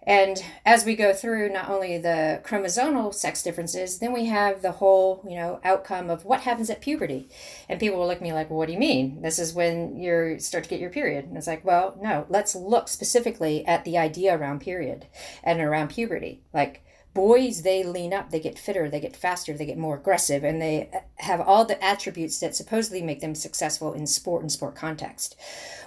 And 0.07 0.41
as 0.65 0.85
we 0.85 0.95
go 0.95 1.13
through 1.13 1.49
not 1.49 1.69
only 1.69 1.97
the 1.97 2.41
chromosomal 2.45 3.13
sex 3.13 3.43
differences, 3.43 3.99
then 3.99 4.13
we 4.13 4.25
have 4.25 4.61
the 4.61 4.71
whole, 4.71 5.21
you 5.27 5.35
know, 5.35 5.59
outcome 5.65 6.09
of 6.09 6.23
what 6.23 6.41
happens 6.41 6.69
at 6.69 6.79
puberty. 6.79 7.27
And 7.67 7.77
people 7.77 7.99
will 7.99 8.07
look 8.07 8.15
at 8.15 8.21
me 8.23 8.31
like, 8.31 8.49
well, 8.49 8.57
what 8.57 8.67
do 8.67 8.73
you 8.73 8.79
mean? 8.79 9.21
This 9.21 9.37
is 9.37 9.53
when 9.53 9.99
you 9.99 10.39
start 10.39 10.63
to 10.63 10.69
get 10.69 10.79
your 10.79 10.89
period. 10.89 11.25
And 11.25 11.35
it's 11.35 11.45
like, 11.45 11.65
well, 11.65 11.99
no, 12.01 12.25
let's 12.29 12.55
look 12.55 12.87
specifically 12.87 13.65
at 13.67 13.83
the 13.83 13.97
idea 13.97 14.37
around 14.37 14.61
period 14.61 15.07
and 15.43 15.59
around 15.59 15.89
puberty. 15.89 16.41
Like, 16.53 16.85
boys 17.17 17.63
they 17.63 17.83
lean 17.83 18.13
up 18.13 18.29
they 18.29 18.39
get 18.39 18.59
fitter 18.59 18.87
they 18.87 18.99
get 18.99 19.15
faster 19.15 19.51
they 19.51 19.65
get 19.65 19.75
more 19.75 19.97
aggressive 19.97 20.43
and 20.43 20.61
they 20.61 20.87
have 21.17 21.41
all 21.41 21.65
the 21.65 21.83
attributes 21.83 22.39
that 22.39 22.55
supposedly 22.55 23.01
make 23.01 23.21
them 23.21 23.33
successful 23.33 23.93
in 23.93 24.05
sport 24.05 24.43
and 24.43 24.51
sport 24.51 24.75
context. 24.75 25.35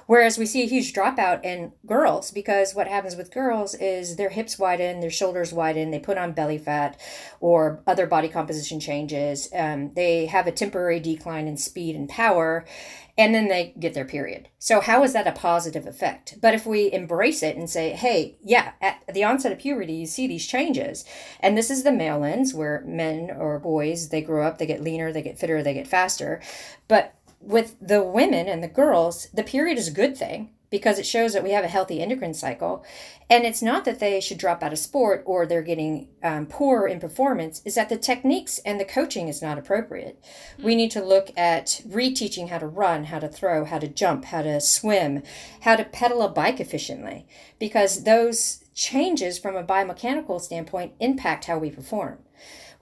Whereas 0.06 0.38
we 0.38 0.46
see 0.46 0.64
a 0.64 0.66
huge 0.66 0.92
dropout 0.92 1.44
in 1.44 1.72
girls 1.87 2.32
because 2.32 2.75
what 2.75 2.88
happens 2.88 3.14
with 3.14 3.32
girls 3.32 3.76
is 3.76 4.16
their 4.16 4.30
hips 4.30 4.58
widen 4.58 4.99
their 4.99 5.10
shoulders 5.10 5.52
widen 5.52 5.92
they 5.92 6.00
put 6.00 6.18
on 6.18 6.32
belly 6.32 6.58
fat 6.58 7.00
or 7.38 7.80
other 7.87 8.08
body 8.08 8.28
composition 8.28 8.80
changes 8.80 9.49
um, 9.54 9.92
they 9.94 10.26
have 10.26 10.49
a 10.49 10.52
temporary 10.52 10.99
decline 10.99 11.46
in 11.46 11.56
speed 11.56 11.94
and 11.94 12.08
power 12.08 12.64
and 13.20 13.34
then 13.34 13.48
they 13.48 13.74
get 13.78 13.92
their 13.92 14.06
period. 14.06 14.48
So, 14.58 14.80
how 14.80 15.04
is 15.04 15.12
that 15.12 15.26
a 15.26 15.32
positive 15.32 15.86
effect? 15.86 16.38
But 16.40 16.54
if 16.54 16.64
we 16.64 16.90
embrace 16.90 17.42
it 17.42 17.54
and 17.54 17.68
say, 17.68 17.90
hey, 17.90 18.38
yeah, 18.42 18.72
at 18.80 19.02
the 19.12 19.24
onset 19.24 19.52
of 19.52 19.58
puberty, 19.58 19.92
you 19.92 20.06
see 20.06 20.26
these 20.26 20.46
changes. 20.46 21.04
And 21.38 21.54
this 21.54 21.70
is 21.70 21.82
the 21.82 21.92
male 21.92 22.20
lens 22.20 22.54
where 22.54 22.82
men 22.86 23.30
or 23.30 23.58
boys, 23.58 24.08
they 24.08 24.22
grow 24.22 24.46
up, 24.46 24.56
they 24.56 24.64
get 24.64 24.82
leaner, 24.82 25.12
they 25.12 25.20
get 25.20 25.38
fitter, 25.38 25.62
they 25.62 25.74
get 25.74 25.86
faster. 25.86 26.40
But 26.88 27.14
with 27.42 27.76
the 27.78 28.02
women 28.02 28.48
and 28.48 28.62
the 28.62 28.68
girls, 28.68 29.28
the 29.34 29.42
period 29.42 29.76
is 29.76 29.88
a 29.88 29.92
good 29.92 30.16
thing 30.16 30.48
because 30.70 30.98
it 30.98 31.06
shows 31.06 31.32
that 31.32 31.42
we 31.42 31.50
have 31.50 31.64
a 31.64 31.68
healthy 31.68 32.00
endocrine 32.00 32.32
cycle. 32.34 32.84
And 33.28 33.44
it's 33.44 33.60
not 33.62 33.84
that 33.84 34.00
they 34.00 34.20
should 34.20 34.38
drop 34.38 34.62
out 34.62 34.72
of 34.72 34.78
sport 34.78 35.22
or 35.26 35.44
they're 35.44 35.62
getting 35.62 36.08
um, 36.22 36.46
poor 36.46 36.86
in 36.86 37.00
performance, 37.00 37.60
is 37.64 37.74
that 37.74 37.88
the 37.88 37.98
techniques 37.98 38.58
and 38.64 38.78
the 38.78 38.84
coaching 38.84 39.28
is 39.28 39.42
not 39.42 39.58
appropriate. 39.58 40.22
Mm-hmm. 40.22 40.64
We 40.64 40.76
need 40.76 40.90
to 40.92 41.02
look 41.02 41.30
at 41.36 41.82
reteaching 41.86 42.48
how 42.48 42.58
to 42.58 42.66
run, 42.66 43.04
how 43.04 43.18
to 43.18 43.28
throw, 43.28 43.64
how 43.64 43.78
to 43.78 43.88
jump, 43.88 44.26
how 44.26 44.42
to 44.42 44.60
swim, 44.60 45.22
how 45.62 45.76
to 45.76 45.84
pedal 45.84 46.22
a 46.22 46.28
bike 46.28 46.60
efficiently, 46.60 47.26
because 47.58 48.04
those 48.04 48.64
changes 48.74 49.38
from 49.38 49.56
a 49.56 49.64
biomechanical 49.64 50.40
standpoint 50.40 50.92
impact 51.00 51.46
how 51.46 51.58
we 51.58 51.70
perform. 51.70 52.18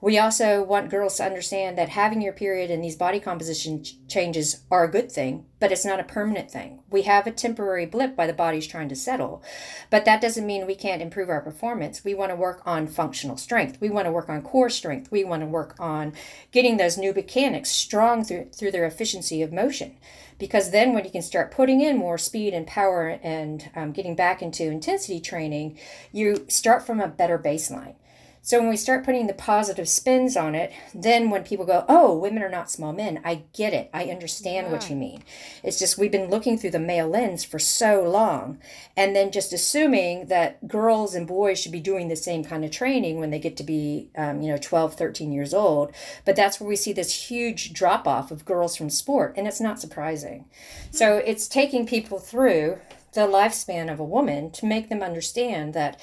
We 0.01 0.17
also 0.17 0.63
want 0.63 0.89
girls 0.89 1.17
to 1.17 1.25
understand 1.25 1.77
that 1.77 1.89
having 1.89 2.21
your 2.21 2.31
period 2.31 2.71
and 2.71 2.81
these 2.81 2.95
body 2.95 3.19
composition 3.19 3.83
ch- 3.83 3.95
changes 4.07 4.61
are 4.71 4.85
a 4.85 4.91
good 4.91 5.11
thing, 5.11 5.45
but 5.59 5.73
it's 5.73 5.83
not 5.83 5.99
a 5.99 6.05
permanent 6.05 6.49
thing. 6.49 6.79
We 6.89 7.01
have 7.01 7.27
a 7.27 7.31
temporary 7.31 7.85
blip 7.85 8.15
while 8.15 8.27
the 8.27 8.33
body's 8.33 8.65
trying 8.65 8.87
to 8.89 8.95
settle, 8.95 9.43
but 9.89 10.05
that 10.05 10.21
doesn't 10.21 10.45
mean 10.45 10.65
we 10.65 10.75
can't 10.75 11.01
improve 11.01 11.27
our 11.27 11.41
performance. 11.41 12.05
We 12.05 12.13
want 12.13 12.31
to 12.31 12.37
work 12.37 12.61
on 12.65 12.87
functional 12.87 13.35
strength. 13.35 13.81
We 13.81 13.89
want 13.89 14.05
to 14.05 14.11
work 14.13 14.29
on 14.29 14.41
core 14.41 14.69
strength. 14.69 15.11
We 15.11 15.25
want 15.25 15.41
to 15.41 15.47
work 15.47 15.75
on 15.79 16.13
getting 16.53 16.77
those 16.77 16.97
new 16.97 17.11
mechanics 17.11 17.69
strong 17.69 18.23
through, 18.23 18.51
through 18.55 18.71
their 18.71 18.85
efficiency 18.85 19.41
of 19.41 19.51
motion 19.51 19.97
because 20.37 20.71
then 20.71 20.93
when 20.93 21.03
you 21.03 21.11
can 21.11 21.21
start 21.21 21.51
putting 21.51 21.81
in 21.81 21.97
more 21.97 22.17
speed 22.17 22.53
and 22.53 22.65
power 22.65 23.19
and 23.21 23.69
um, 23.75 23.91
getting 23.91 24.15
back 24.15 24.41
into 24.41 24.63
intensity 24.63 25.19
training 25.19 25.77
you 26.13 26.45
start 26.47 26.85
from 26.85 27.01
a 27.01 27.07
better 27.09 27.37
baseline 27.37 27.95
so 28.41 28.59
when 28.59 28.69
we 28.69 28.77
start 28.77 29.05
putting 29.05 29.27
the 29.27 29.33
positive 29.33 29.87
spins 29.87 30.37
on 30.37 30.55
it, 30.55 30.71
then 30.93 31.29
when 31.29 31.43
people 31.43 31.65
go, 31.65 31.85
"Oh, 31.87 32.17
women 32.17 32.41
are 32.41 32.49
not 32.49 32.71
small 32.71 32.93
men," 32.93 33.21
I 33.23 33.43
get 33.53 33.73
it. 33.73 33.89
I 33.93 34.05
understand 34.05 34.67
yeah. 34.67 34.73
what 34.73 34.89
you 34.89 34.95
mean. 34.95 35.23
It's 35.63 35.79
just 35.79 35.97
we've 35.97 36.11
been 36.11 36.29
looking 36.29 36.57
through 36.57 36.71
the 36.71 36.79
male 36.79 37.07
lens 37.07 37.43
for 37.43 37.59
so 37.59 38.03
long, 38.03 38.59
and 38.95 39.15
then 39.15 39.31
just 39.31 39.53
assuming 39.53 40.27
that 40.27 40.67
girls 40.67 41.15
and 41.15 41.27
boys 41.27 41.59
should 41.59 41.71
be 41.71 41.79
doing 41.79 42.07
the 42.07 42.15
same 42.15 42.43
kind 42.43 42.63
of 42.63 42.71
training 42.71 43.19
when 43.19 43.29
they 43.29 43.39
get 43.39 43.57
to 43.57 43.63
be, 43.63 44.09
um, 44.15 44.41
you 44.41 44.49
know, 44.49 44.57
12, 44.57 44.95
13 44.95 45.31
years 45.31 45.53
old. 45.53 45.91
But 46.25 46.35
that's 46.35 46.59
where 46.59 46.69
we 46.69 46.75
see 46.75 46.93
this 46.93 47.29
huge 47.29 47.73
drop 47.73 48.07
off 48.07 48.31
of 48.31 48.45
girls 48.45 48.75
from 48.75 48.89
sport, 48.89 49.33
and 49.37 49.47
it's 49.47 49.61
not 49.61 49.79
surprising. 49.79 50.45
Mm-hmm. 50.45 50.95
So 50.95 51.17
it's 51.17 51.47
taking 51.47 51.85
people 51.85 52.19
through 52.19 52.79
the 53.13 53.21
lifespan 53.21 53.91
of 53.91 53.99
a 53.99 54.03
woman 54.03 54.51
to 54.51 54.65
make 54.65 54.89
them 54.89 55.01
understand 55.01 55.73
that 55.73 55.99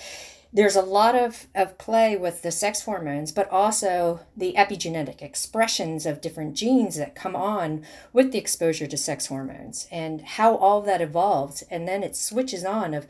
there's 0.57 0.75
a 0.75 0.81
lot 0.81 1.15
of, 1.15 1.49
of 1.55 1.77
play 1.77 2.17
with 2.17 2.41
the 2.41 2.51
sex 2.51 2.81
hormones, 2.81 3.31
but 3.31 3.47
also 3.51 4.21
the 4.35 4.55
epigenetic 4.57 5.21
expressions 5.21 6.07
of 6.07 6.23
different 6.23 6.55
genes 6.55 6.97
that 6.97 7.15
come 7.15 7.37
on 7.37 7.85
with 8.15 8.33
the 8.33 8.39
exposure 8.39 8.87
to 8.87 8.97
sex 8.97 9.27
hormones 9.27 9.87
and 9.93 10.23
how 10.23 10.57
all 10.57 10.81
that 10.81 11.03
evolves. 11.03 11.61
And 11.71 11.87
then 11.87 12.03
it 12.03 12.17
switches 12.17 12.65
on 12.65 12.95
of, 12.95 13.07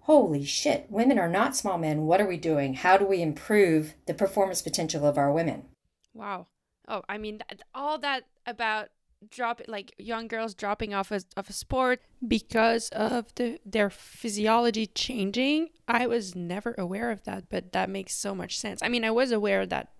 holy 0.00 0.44
shit, 0.44 0.86
women 0.90 1.20
are 1.20 1.28
not 1.28 1.54
small 1.54 1.78
men. 1.78 2.06
What 2.06 2.20
are 2.20 2.26
we 2.26 2.36
doing? 2.36 2.74
How 2.74 2.96
do 2.96 3.06
we 3.06 3.22
improve 3.22 3.94
the 4.06 4.14
performance 4.14 4.60
potential 4.60 5.06
of 5.06 5.16
our 5.16 5.30
women? 5.30 5.66
Wow. 6.14 6.48
Oh, 6.88 7.02
I 7.08 7.16
mean, 7.16 7.42
all 7.72 7.98
that 7.98 8.24
about 8.44 8.88
drop 9.30 9.60
like 9.66 9.94
young 9.98 10.28
girls 10.28 10.54
dropping 10.54 10.94
off 10.94 11.10
of, 11.10 11.24
of 11.36 11.50
a 11.50 11.52
sport 11.52 12.00
because 12.26 12.88
of 12.90 13.34
the 13.34 13.58
their 13.64 13.90
physiology 13.90 14.86
changing 14.86 15.68
i 15.88 16.06
was 16.06 16.36
never 16.36 16.74
aware 16.78 17.10
of 17.10 17.24
that 17.24 17.44
but 17.50 17.72
that 17.72 17.90
makes 17.90 18.14
so 18.14 18.34
much 18.34 18.58
sense. 18.58 18.82
I 18.82 18.88
mean 18.88 19.04
i 19.04 19.10
was 19.10 19.32
aware 19.32 19.66
that 19.66 19.92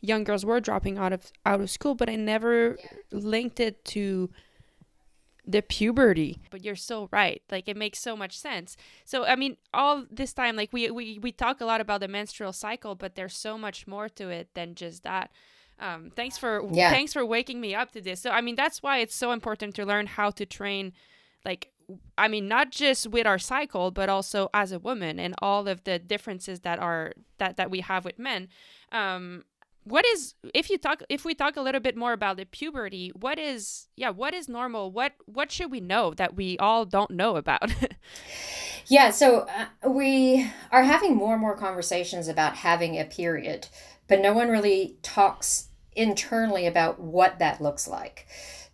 young 0.00 0.24
girls 0.24 0.44
were 0.44 0.60
dropping 0.60 0.98
out 0.98 1.12
of 1.12 1.32
out 1.44 1.60
of 1.60 1.70
school 1.70 1.94
but 1.94 2.10
i 2.10 2.16
never 2.16 2.76
yeah. 2.78 3.18
linked 3.18 3.60
it 3.60 3.84
to 3.86 4.30
the 5.48 5.62
puberty. 5.62 6.40
But 6.50 6.64
you're 6.64 6.74
so 6.74 7.08
right. 7.12 7.40
Like 7.52 7.68
it 7.68 7.76
makes 7.76 8.00
so 8.00 8.16
much 8.16 8.36
sense. 8.36 8.76
So 9.04 9.24
i 9.24 9.36
mean 9.36 9.56
all 9.72 10.04
this 10.10 10.32
time 10.32 10.56
like 10.56 10.72
we 10.72 10.90
we, 10.90 11.18
we 11.20 11.30
talk 11.32 11.60
a 11.60 11.64
lot 11.64 11.80
about 11.80 12.00
the 12.00 12.08
menstrual 12.08 12.52
cycle 12.52 12.94
but 12.94 13.14
there's 13.14 13.36
so 13.36 13.56
much 13.56 13.86
more 13.86 14.08
to 14.10 14.28
it 14.28 14.54
than 14.54 14.74
just 14.74 15.04
that 15.04 15.30
um, 15.78 16.10
thanks 16.14 16.38
for 16.38 16.62
yeah. 16.72 16.90
thanks 16.90 17.12
for 17.12 17.24
waking 17.24 17.60
me 17.60 17.74
up 17.74 17.92
to 17.92 18.00
this. 18.00 18.20
So 18.20 18.30
I 18.30 18.40
mean 18.40 18.56
that's 18.56 18.82
why 18.82 18.98
it's 18.98 19.14
so 19.14 19.32
important 19.32 19.74
to 19.76 19.84
learn 19.84 20.06
how 20.06 20.30
to 20.30 20.46
train 20.46 20.92
like 21.44 21.70
I 22.18 22.28
mean, 22.28 22.48
not 22.48 22.72
just 22.72 23.06
with 23.06 23.26
our 23.26 23.38
cycle, 23.38 23.90
but 23.90 24.08
also 24.08 24.48
as 24.52 24.72
a 24.72 24.78
woman 24.78 25.18
and 25.20 25.34
all 25.40 25.68
of 25.68 25.84
the 25.84 25.98
differences 25.98 26.60
that 26.60 26.78
are 26.78 27.12
that 27.38 27.56
that 27.56 27.70
we 27.70 27.80
have 27.80 28.04
with 28.04 28.18
men. 28.18 28.48
Um, 28.92 29.44
what 29.84 30.04
is 30.04 30.34
if 30.52 30.68
you 30.68 30.78
talk 30.78 31.02
if 31.08 31.24
we 31.24 31.32
talk 31.34 31.56
a 31.56 31.60
little 31.60 31.80
bit 31.80 31.96
more 31.96 32.12
about 32.12 32.36
the 32.36 32.44
puberty 32.44 33.12
what 33.14 33.38
is 33.38 33.86
yeah 33.94 34.10
what 34.10 34.34
is 34.34 34.48
normal 34.48 34.90
what 34.90 35.12
what 35.26 35.52
should 35.52 35.70
we 35.70 35.80
know 35.80 36.12
that 36.12 36.34
we 36.34 36.58
all 36.58 36.84
don't 36.84 37.12
know 37.12 37.36
about 37.36 37.72
yeah 38.86 39.10
so 39.10 39.46
uh, 39.48 39.88
we 39.88 40.44
are 40.72 40.82
having 40.82 41.14
more 41.14 41.34
and 41.34 41.40
more 41.40 41.56
conversations 41.56 42.26
about 42.26 42.56
having 42.56 42.98
a 42.98 43.04
period 43.04 43.68
but 44.08 44.20
no 44.20 44.32
one 44.32 44.48
really 44.48 44.96
talks 45.02 45.65
internally 45.96 46.66
about 46.66 47.00
what 47.00 47.38
that 47.38 47.60
looks 47.60 47.88
like 47.88 48.26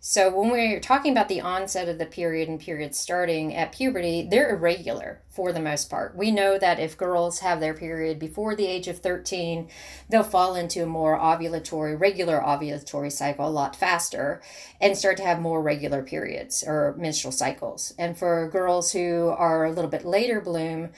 so 0.05 0.37
when 0.37 0.51
we're 0.51 0.81
talking 0.81 1.13
about 1.13 1.29
the 1.29 1.39
onset 1.39 1.87
of 1.87 1.97
the 1.97 2.05
period 2.05 2.49
and 2.49 2.59
periods 2.59 2.99
starting 2.99 3.55
at 3.55 3.71
puberty, 3.71 4.27
they're 4.29 4.53
irregular 4.53 5.21
for 5.29 5.53
the 5.53 5.61
most 5.61 5.89
part. 5.89 6.13
We 6.13 6.29
know 6.29 6.57
that 6.57 6.77
if 6.77 6.97
girls 6.97 7.39
have 7.39 7.61
their 7.61 7.73
period 7.73 8.19
before 8.19 8.53
the 8.53 8.67
age 8.67 8.89
of 8.89 8.99
13, 8.99 9.69
they'll 10.09 10.21
fall 10.23 10.55
into 10.55 10.83
a 10.83 10.85
more 10.85 11.17
ovulatory, 11.17 11.97
regular 11.97 12.41
ovulatory 12.41 13.13
cycle 13.13 13.47
a 13.47 13.49
lot 13.49 13.77
faster 13.77 14.41
and 14.81 14.97
start 14.97 15.15
to 15.17 15.23
have 15.23 15.39
more 15.39 15.61
regular 15.61 16.03
periods 16.03 16.65
or 16.67 16.95
menstrual 16.97 17.31
cycles. 17.31 17.93
And 17.97 18.17
for 18.17 18.49
girls 18.49 18.91
who 18.91 19.29
are 19.29 19.63
a 19.63 19.71
little 19.71 19.89
bit 19.89 20.03
later 20.03 20.41
bloom, 20.41 20.89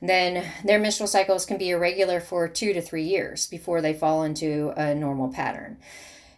then 0.00 0.44
their 0.64 0.78
menstrual 0.78 1.08
cycles 1.08 1.46
can 1.46 1.58
be 1.58 1.70
irregular 1.70 2.20
for 2.20 2.48
two 2.48 2.72
to 2.72 2.80
three 2.80 3.04
years 3.04 3.46
before 3.46 3.80
they 3.80 3.92
fall 3.92 4.22
into 4.22 4.72
a 4.76 4.94
normal 4.94 5.32
pattern. 5.32 5.78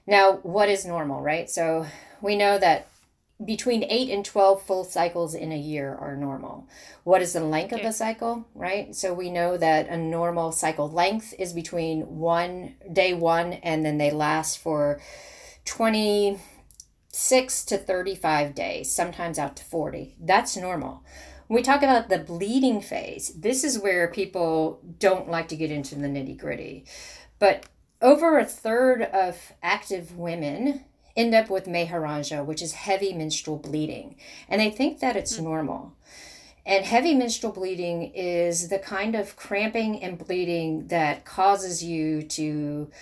Now, 0.06 0.34
what 0.42 0.68
is 0.68 0.84
normal, 0.84 1.20
right? 1.20 1.48
So 1.48 1.86
we 2.20 2.36
know 2.36 2.58
that 2.58 2.88
between 3.44 3.84
8 3.84 4.10
and 4.10 4.24
12 4.24 4.62
full 4.62 4.84
cycles 4.84 5.34
in 5.34 5.52
a 5.52 5.58
year 5.58 5.94
are 5.94 6.16
normal. 6.16 6.66
What 7.04 7.22
is 7.22 7.32
the 7.32 7.40
length 7.40 7.72
okay. 7.72 7.82
of 7.82 7.88
a 7.88 7.92
cycle, 7.92 8.46
right? 8.54 8.94
So 8.94 9.14
we 9.14 9.30
know 9.30 9.56
that 9.56 9.88
a 9.88 9.96
normal 9.96 10.52
cycle 10.52 10.90
length 10.90 11.34
is 11.38 11.52
between 11.52 12.18
one 12.18 12.74
day 12.92 13.14
1 13.14 13.54
and 13.54 13.84
then 13.84 13.98
they 13.98 14.10
last 14.10 14.58
for 14.58 15.00
26 15.64 17.64
to 17.64 17.78
35 17.78 18.54
days, 18.54 18.92
sometimes 18.92 19.38
out 19.38 19.56
to 19.56 19.64
40. 19.64 20.16
That's 20.20 20.56
normal. 20.56 21.02
When 21.50 21.56
we 21.56 21.62
talk 21.64 21.82
about 21.82 22.08
the 22.08 22.18
bleeding 22.20 22.80
phase, 22.80 23.30
this 23.30 23.64
is 23.64 23.76
where 23.76 24.06
people 24.06 24.80
don't 25.00 25.28
like 25.28 25.48
to 25.48 25.56
get 25.56 25.72
into 25.72 25.96
the 25.96 26.06
nitty-gritty. 26.06 26.84
But 27.40 27.66
over 28.00 28.38
a 28.38 28.44
third 28.44 29.02
of 29.02 29.52
active 29.60 30.16
women 30.16 30.84
end 31.16 31.34
up 31.34 31.50
with 31.50 31.66
menorrhagia, 31.66 32.46
which 32.46 32.62
is 32.62 32.74
heavy 32.74 33.12
menstrual 33.12 33.56
bleeding. 33.56 34.14
And 34.48 34.60
they 34.60 34.70
think 34.70 35.00
that 35.00 35.16
it's 35.16 35.38
mm. 35.38 35.42
normal. 35.42 35.96
And 36.64 36.84
heavy 36.84 37.16
menstrual 37.16 37.52
bleeding 37.52 38.12
is 38.14 38.68
the 38.68 38.78
kind 38.78 39.16
of 39.16 39.34
cramping 39.34 40.00
and 40.04 40.24
bleeding 40.24 40.86
that 40.86 41.24
causes 41.24 41.82
you 41.82 42.22
to 42.22 42.92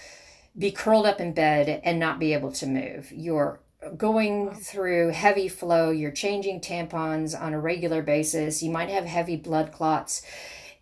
be 0.57 0.71
curled 0.71 1.05
up 1.05 1.21
in 1.21 1.35
bed 1.35 1.83
and 1.85 2.00
not 2.00 2.19
be 2.19 2.33
able 2.33 2.52
to 2.52 2.67
move. 2.67 3.12
You're 3.12 3.61
going 3.97 4.54
through 4.54 5.11
heavy 5.11 5.49
flow, 5.49 5.90
you're 5.90 6.11
changing 6.11 6.61
tampons 6.61 7.38
on 7.38 7.54
a 7.54 7.61
regular 7.61 8.02
basis, 8.02 8.62
you 8.62 8.70
might 8.70 8.88
have 8.88 9.04
heavy 9.04 9.37
blood 9.37 9.73
clots, 9.73 10.23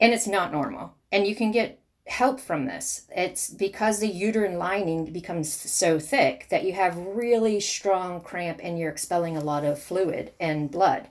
and 0.00 0.12
it's 0.12 0.26
not 0.26 0.52
normal. 0.52 0.94
And 1.12 1.26
you 1.26 1.34
can 1.34 1.52
get 1.52 1.80
help 2.06 2.38
from 2.40 2.66
this. 2.66 3.06
It's 3.14 3.50
because 3.50 3.98
the 3.98 4.08
uterine 4.08 4.58
lining 4.58 5.12
becomes 5.12 5.52
so 5.52 5.98
thick 5.98 6.46
that 6.50 6.64
you 6.64 6.72
have 6.72 6.96
really 6.96 7.60
strong 7.60 8.20
cramp 8.20 8.60
and 8.62 8.78
you're 8.78 8.90
expelling 8.90 9.36
a 9.36 9.44
lot 9.44 9.64
of 9.64 9.82
fluid 9.82 10.32
and 10.38 10.70
blood. 10.70 11.08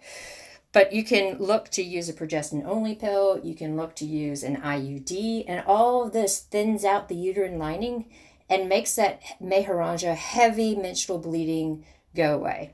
But 0.72 0.92
you 0.94 1.04
can 1.04 1.38
look 1.38 1.70
to 1.70 1.84
use 1.84 2.10
a 2.10 2.14
progestin 2.14 2.66
only 2.66 2.96
pill, 2.96 3.40
you 3.44 3.56
can 3.56 3.78
look 3.78 3.96
to 3.96 4.06
use 4.06 4.44
an 4.44 4.58
IUD, 4.58 5.46
and 5.48 5.64
all 5.66 6.04
of 6.04 6.14
this 6.14 6.40
thins 6.40 6.84
out 6.84 7.08
the 7.08 7.16
uterine 7.16 7.58
lining 7.58 8.10
and 8.50 8.70
makes 8.70 8.96
that 8.96 9.22
menorrhagia, 9.42 10.16
heavy 10.16 10.76
menstrual 10.76 11.20
bleeding, 11.20 11.86
go 12.16 12.36
away. 12.36 12.74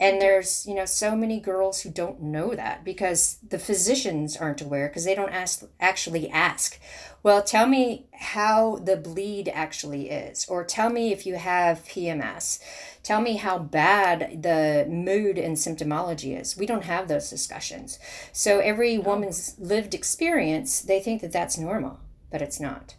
And 0.00 0.20
there's, 0.20 0.64
you 0.64 0.74
know, 0.74 0.84
so 0.84 1.16
many 1.16 1.40
girls 1.40 1.80
who 1.80 1.90
don't 1.90 2.22
know 2.22 2.54
that 2.54 2.84
because 2.84 3.38
the 3.46 3.58
physicians 3.58 4.36
aren't 4.36 4.60
aware 4.60 4.88
because 4.88 5.04
they 5.04 5.16
don't 5.16 5.32
ask 5.32 5.64
actually 5.80 6.30
ask, 6.30 6.78
well, 7.24 7.42
tell 7.42 7.66
me 7.66 8.06
how 8.12 8.76
the 8.76 8.96
bleed 8.96 9.48
actually 9.48 10.08
is 10.08 10.46
or 10.48 10.62
tell 10.64 10.88
me 10.88 11.12
if 11.12 11.26
you 11.26 11.34
have 11.34 11.84
PMS. 11.84 12.60
Tell 13.02 13.20
me 13.20 13.36
how 13.36 13.58
bad 13.58 14.42
the 14.42 14.86
mood 14.88 15.36
and 15.36 15.56
symptomology 15.56 16.40
is. 16.40 16.56
We 16.56 16.66
don't 16.66 16.84
have 16.84 17.08
those 17.08 17.28
discussions. 17.28 17.98
So 18.32 18.60
every 18.60 18.98
woman's 18.98 19.56
lived 19.58 19.94
experience, 19.94 20.80
they 20.80 21.00
think 21.00 21.22
that 21.22 21.32
that's 21.32 21.58
normal, 21.58 21.98
but 22.30 22.42
it's 22.42 22.60
not. 22.60 22.94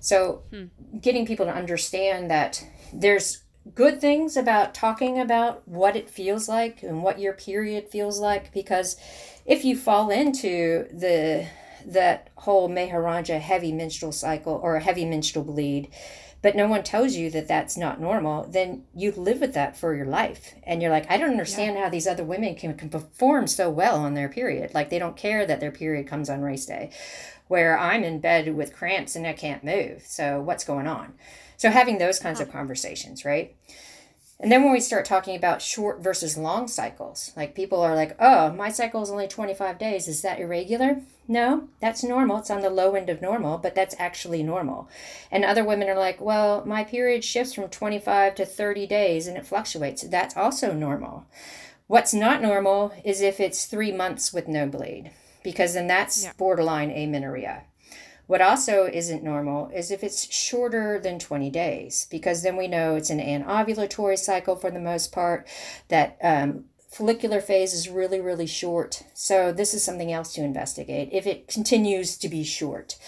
So 0.00 0.42
hmm. 0.50 0.66
getting 1.00 1.26
people 1.26 1.46
to 1.46 1.54
understand 1.54 2.30
that 2.30 2.64
there's 2.92 3.42
good 3.74 4.00
things 4.00 4.36
about 4.36 4.74
talking 4.74 5.18
about 5.20 5.66
what 5.66 5.96
it 5.96 6.08
feels 6.08 6.48
like 6.48 6.82
and 6.82 7.02
what 7.02 7.18
your 7.18 7.32
period 7.32 7.88
feels 7.88 8.18
like 8.18 8.52
because 8.52 8.96
if 9.44 9.64
you 9.64 9.76
fall 9.76 10.10
into 10.10 10.86
the 10.92 11.46
that 11.86 12.30
whole 12.36 12.68
menorrhagia 12.68 13.40
heavy 13.40 13.72
menstrual 13.72 14.12
cycle 14.12 14.60
or 14.62 14.76
a 14.76 14.80
heavy 14.80 15.04
menstrual 15.04 15.44
bleed 15.44 15.88
but 16.40 16.54
no 16.54 16.66
one 16.68 16.82
tells 16.82 17.14
you 17.14 17.30
that 17.30 17.48
that's 17.48 17.76
not 17.76 18.00
normal 18.00 18.44
then 18.44 18.84
you 18.94 19.12
live 19.12 19.40
with 19.40 19.54
that 19.54 19.76
for 19.76 19.94
your 19.94 20.06
life 20.06 20.54
and 20.64 20.82
you're 20.82 20.90
like 20.90 21.10
i 21.10 21.16
don't 21.16 21.30
understand 21.30 21.76
yeah. 21.76 21.84
how 21.84 21.88
these 21.88 22.06
other 22.06 22.24
women 22.24 22.54
can, 22.54 22.74
can 22.76 22.88
perform 22.88 23.46
so 23.46 23.70
well 23.70 23.96
on 23.96 24.14
their 24.14 24.28
period 24.28 24.72
like 24.74 24.90
they 24.90 24.98
don't 24.98 25.16
care 25.16 25.46
that 25.46 25.60
their 25.60 25.72
period 25.72 26.06
comes 26.06 26.28
on 26.28 26.40
race 26.40 26.66
day 26.66 26.90
where 27.48 27.78
i'm 27.78 28.04
in 28.04 28.20
bed 28.20 28.54
with 28.54 28.74
cramps 28.74 29.16
and 29.16 29.26
i 29.26 29.32
can't 29.32 29.64
move 29.64 30.02
so 30.06 30.40
what's 30.40 30.64
going 30.64 30.86
on 30.86 31.12
so 31.58 31.70
having 31.70 31.98
those 31.98 32.20
kinds 32.20 32.40
of 32.40 32.48
uh-huh. 32.48 32.58
conversations, 32.58 33.24
right? 33.24 33.54
And 34.40 34.52
then 34.52 34.62
when 34.62 34.72
we 34.72 34.78
start 34.78 35.04
talking 35.04 35.34
about 35.34 35.60
short 35.60 36.00
versus 36.00 36.38
long 36.38 36.68
cycles, 36.68 37.32
like 37.36 37.56
people 37.56 37.80
are 37.82 37.96
like, 37.96 38.14
oh, 38.20 38.52
my 38.52 38.70
cycle 38.70 39.02
is 39.02 39.10
only 39.10 39.26
25 39.26 39.76
days. 39.76 40.06
Is 40.06 40.22
that 40.22 40.38
irregular? 40.38 41.00
No, 41.26 41.68
that's 41.80 42.04
normal. 42.04 42.38
It's 42.38 42.50
on 42.50 42.60
the 42.62 42.70
low 42.70 42.94
end 42.94 43.10
of 43.10 43.20
normal, 43.20 43.58
but 43.58 43.74
that's 43.74 43.96
actually 43.98 44.44
normal. 44.44 44.88
And 45.32 45.44
other 45.44 45.64
women 45.64 45.88
are 45.88 45.98
like, 45.98 46.20
well, 46.20 46.64
my 46.64 46.84
period 46.84 47.24
shifts 47.24 47.54
from 47.54 47.68
25 47.68 48.36
to 48.36 48.46
30 48.46 48.86
days 48.86 49.26
and 49.26 49.36
it 49.36 49.44
fluctuates. 49.44 50.02
That's 50.02 50.36
also 50.36 50.72
normal. 50.72 51.26
What's 51.88 52.14
not 52.14 52.40
normal 52.40 52.92
is 53.04 53.20
if 53.20 53.40
it's 53.40 53.66
three 53.66 53.90
months 53.90 54.32
with 54.32 54.46
no 54.46 54.68
bleed, 54.68 55.10
because 55.42 55.74
then 55.74 55.86
that's 55.86 56.24
yeah. 56.24 56.32
borderline 56.36 56.90
amenorrhea. 56.90 57.64
What 58.28 58.42
also 58.42 58.84
isn't 58.84 59.24
normal 59.24 59.70
is 59.70 59.90
if 59.90 60.04
it's 60.04 60.30
shorter 60.32 61.00
than 61.00 61.18
20 61.18 61.48
days, 61.48 62.06
because 62.10 62.42
then 62.42 62.56
we 62.56 62.68
know 62.68 62.94
it's 62.94 63.08
an 63.08 63.20
anovulatory 63.20 64.18
cycle 64.18 64.54
for 64.54 64.70
the 64.70 64.78
most 64.78 65.12
part, 65.12 65.48
that 65.88 66.18
um, 66.22 66.66
follicular 66.90 67.40
phase 67.40 67.72
is 67.72 67.88
really, 67.88 68.20
really 68.20 68.46
short. 68.46 69.02
So, 69.14 69.50
this 69.50 69.72
is 69.72 69.82
something 69.82 70.12
else 70.12 70.34
to 70.34 70.42
investigate 70.42 71.08
if 71.10 71.26
it 71.26 71.48
continues 71.48 72.18
to 72.18 72.28
be 72.28 72.44
short. 72.44 72.98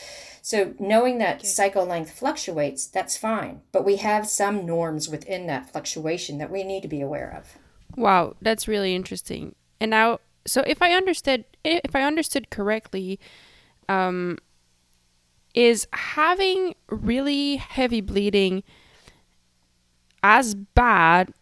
So, 0.41 0.75
knowing 0.79 1.19
that 1.19 1.41
okay. 1.41 1.47
cycle 1.47 1.85
length 1.85 2.19
fluctuates, 2.19 2.87
that's 2.87 3.19
fine, 3.19 3.61
but 3.73 3.85
we 3.85 3.97
have 3.97 4.27
some 4.27 4.65
norms 4.65 5.11
within 5.11 5.47
that 5.49 5.71
fluctuation 5.71 6.39
that 6.39 6.51
we 6.51 6.65
need 6.65 6.81
to 6.81 6.89
be 6.89 7.03
aware 7.03 7.31
of. 7.37 7.59
Wow, 7.95 8.37
that's 8.41 8.67
really 8.67 8.95
interesting. 8.95 9.55
And 9.81 9.91
now, 9.91 10.21
so 10.47 10.63
if 10.67 10.83
I 10.83 10.93
understood, 10.93 11.45
if 11.65 11.95
I 11.95 12.03
understood 12.03 12.51
correctly, 12.51 13.19
um, 13.89 14.39
is 15.55 15.87
having 15.93 16.75
really 16.89 17.57
heavy 17.57 18.01
bleeding 18.01 18.63
as 20.23 20.55
bad 20.55 21.33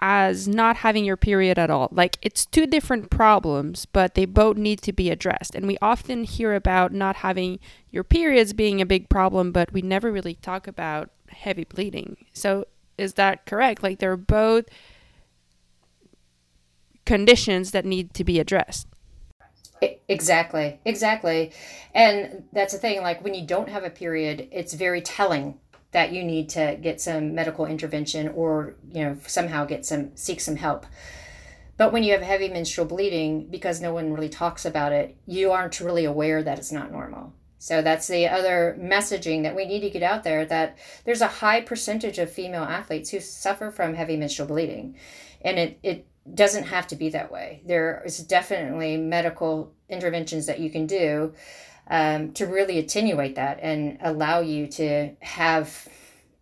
as 0.00 0.48
not 0.48 0.76
having 0.76 1.04
your 1.04 1.16
period 1.16 1.58
at 1.58 1.70
all. 1.70 1.88
Like 1.92 2.18
it's 2.20 2.46
two 2.46 2.66
different 2.66 3.10
problems, 3.10 3.86
but 3.86 4.14
they 4.14 4.24
both 4.24 4.56
need 4.56 4.80
to 4.82 4.92
be 4.92 5.10
addressed. 5.10 5.54
And 5.54 5.66
we 5.66 5.78
often 5.80 6.24
hear 6.24 6.54
about 6.54 6.92
not 6.92 7.16
having 7.16 7.58
your 7.90 8.04
periods 8.04 8.52
being 8.52 8.80
a 8.80 8.86
big 8.86 9.08
problem, 9.08 9.52
but 9.52 9.72
we 9.72 9.82
never 9.82 10.10
really 10.10 10.34
talk 10.34 10.66
about 10.66 11.10
heavy 11.28 11.64
bleeding. 11.64 12.16
So 12.32 12.66
is 12.98 13.14
that 13.14 13.46
correct? 13.46 13.82
Like 13.82 13.98
they're 13.98 14.16
both 14.16 14.66
conditions 17.04 17.70
that 17.72 17.84
need 17.84 18.14
to 18.14 18.24
be 18.24 18.38
addressed. 18.40 18.88
Exactly, 20.08 20.80
exactly. 20.84 21.52
And 21.94 22.44
that's 22.52 22.72
the 22.72 22.78
thing, 22.78 23.02
like 23.02 23.22
when 23.22 23.34
you 23.34 23.46
don't 23.46 23.68
have 23.68 23.84
a 23.84 23.90
period, 23.90 24.48
it's 24.50 24.72
very 24.72 25.00
telling 25.00 25.58
that 25.92 26.12
you 26.12 26.24
need 26.24 26.48
to 26.50 26.78
get 26.80 27.00
some 27.00 27.34
medical 27.34 27.66
intervention 27.66 28.28
or, 28.28 28.74
you 28.90 29.04
know, 29.04 29.16
somehow 29.26 29.64
get 29.64 29.84
some, 29.86 30.16
seek 30.16 30.40
some 30.40 30.56
help. 30.56 30.86
But 31.76 31.92
when 31.92 32.02
you 32.02 32.12
have 32.12 32.22
heavy 32.22 32.48
menstrual 32.48 32.86
bleeding, 32.86 33.48
because 33.48 33.80
no 33.80 33.92
one 33.92 34.12
really 34.12 34.28
talks 34.28 34.64
about 34.64 34.92
it, 34.92 35.16
you 35.26 35.52
aren't 35.52 35.80
really 35.80 36.04
aware 36.04 36.42
that 36.42 36.58
it's 36.58 36.72
not 36.72 36.92
normal. 36.92 37.32
So 37.58 37.80
that's 37.80 38.08
the 38.08 38.28
other 38.28 38.76
messaging 38.78 39.42
that 39.42 39.56
we 39.56 39.64
need 39.64 39.80
to 39.80 39.90
get 39.90 40.02
out 40.02 40.22
there 40.22 40.44
that 40.46 40.78
there's 41.04 41.22
a 41.22 41.26
high 41.26 41.60
percentage 41.60 42.18
of 42.18 42.30
female 42.30 42.62
athletes 42.62 43.10
who 43.10 43.20
suffer 43.20 43.70
from 43.70 43.94
heavy 43.94 44.16
menstrual 44.16 44.48
bleeding. 44.48 44.96
And 45.42 45.58
it, 45.58 45.78
it 45.82 46.06
doesn't 46.32 46.64
have 46.64 46.86
to 46.88 46.96
be 46.96 47.10
that 47.10 47.30
way. 47.30 47.62
There 47.66 48.02
is 48.04 48.18
definitely 48.18 48.96
medical 48.96 49.72
interventions 49.88 50.46
that 50.46 50.60
you 50.60 50.70
can 50.70 50.86
do 50.86 51.34
um, 51.88 52.32
to 52.32 52.46
really 52.46 52.78
attenuate 52.78 53.34
that 53.34 53.58
and 53.60 53.98
allow 54.00 54.40
you 54.40 54.66
to 54.68 55.10
have 55.20 55.88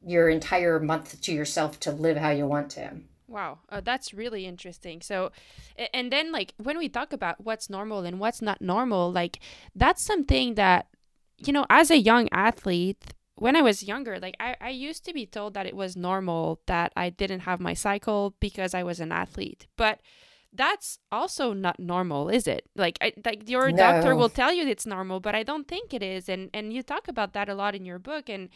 your 0.04 0.28
entire 0.28 0.78
month 0.78 1.20
to 1.22 1.32
yourself 1.32 1.80
to 1.80 1.92
live 1.92 2.16
how 2.16 2.30
you 2.30 2.46
want 2.46 2.70
to. 2.70 2.92
Wow, 3.28 3.60
uh, 3.70 3.80
that's 3.80 4.12
really 4.12 4.46
interesting. 4.46 5.00
So, 5.00 5.32
and 5.94 6.12
then 6.12 6.32
like 6.32 6.54
when 6.58 6.76
we 6.76 6.88
talk 6.88 7.12
about 7.12 7.42
what's 7.42 7.70
normal 7.70 8.04
and 8.04 8.20
what's 8.20 8.42
not 8.42 8.60
normal, 8.60 9.10
like 9.10 9.40
that's 9.74 10.02
something 10.02 10.54
that, 10.54 10.88
you 11.38 11.52
know, 11.52 11.64
as 11.70 11.90
a 11.90 11.98
young 11.98 12.28
athlete, 12.30 13.14
when 13.42 13.57
I 13.57 13.62
was 13.62 13.83
younger, 13.83 14.20
like 14.20 14.37
I, 14.38 14.55
I 14.61 14.68
used 14.68 15.05
to 15.07 15.12
be 15.12 15.26
told 15.26 15.55
that 15.55 15.66
it 15.66 15.74
was 15.74 15.96
normal 15.96 16.61
that 16.66 16.92
I 16.96 17.11
didn't 17.11 17.40
have 17.40 17.59
my 17.59 17.74
cycle 17.74 18.37
because 18.38 18.72
I 18.72 18.85
was 18.85 19.00
an 19.00 19.11
athlete. 19.11 19.66
But 19.76 19.98
that's 20.52 21.00
also 21.11 21.52
not 21.52 21.81
normal, 21.81 22.28
is 22.28 22.46
it? 22.46 22.68
Like, 22.76 22.98
I, 23.00 23.12
like 23.24 23.48
your 23.48 23.72
no. 23.72 23.76
doctor 23.76 24.14
will 24.14 24.28
tell 24.28 24.52
you 24.52 24.68
it's 24.68 24.87
normal, 24.87 25.18
but 25.18 25.35
I 25.35 25.42
don't 25.42 25.66
think 25.66 25.92
it 25.92 26.05
is. 26.05 26.28
And 26.28 26.50
and 26.55 26.72
you 26.72 26.85
talk 26.85 27.09
about 27.09 27.33
that 27.33 27.48
a 27.48 27.55
lot 27.57 27.74
in 27.74 27.85
your 27.85 27.98
book. 27.98 28.28
And 28.28 28.48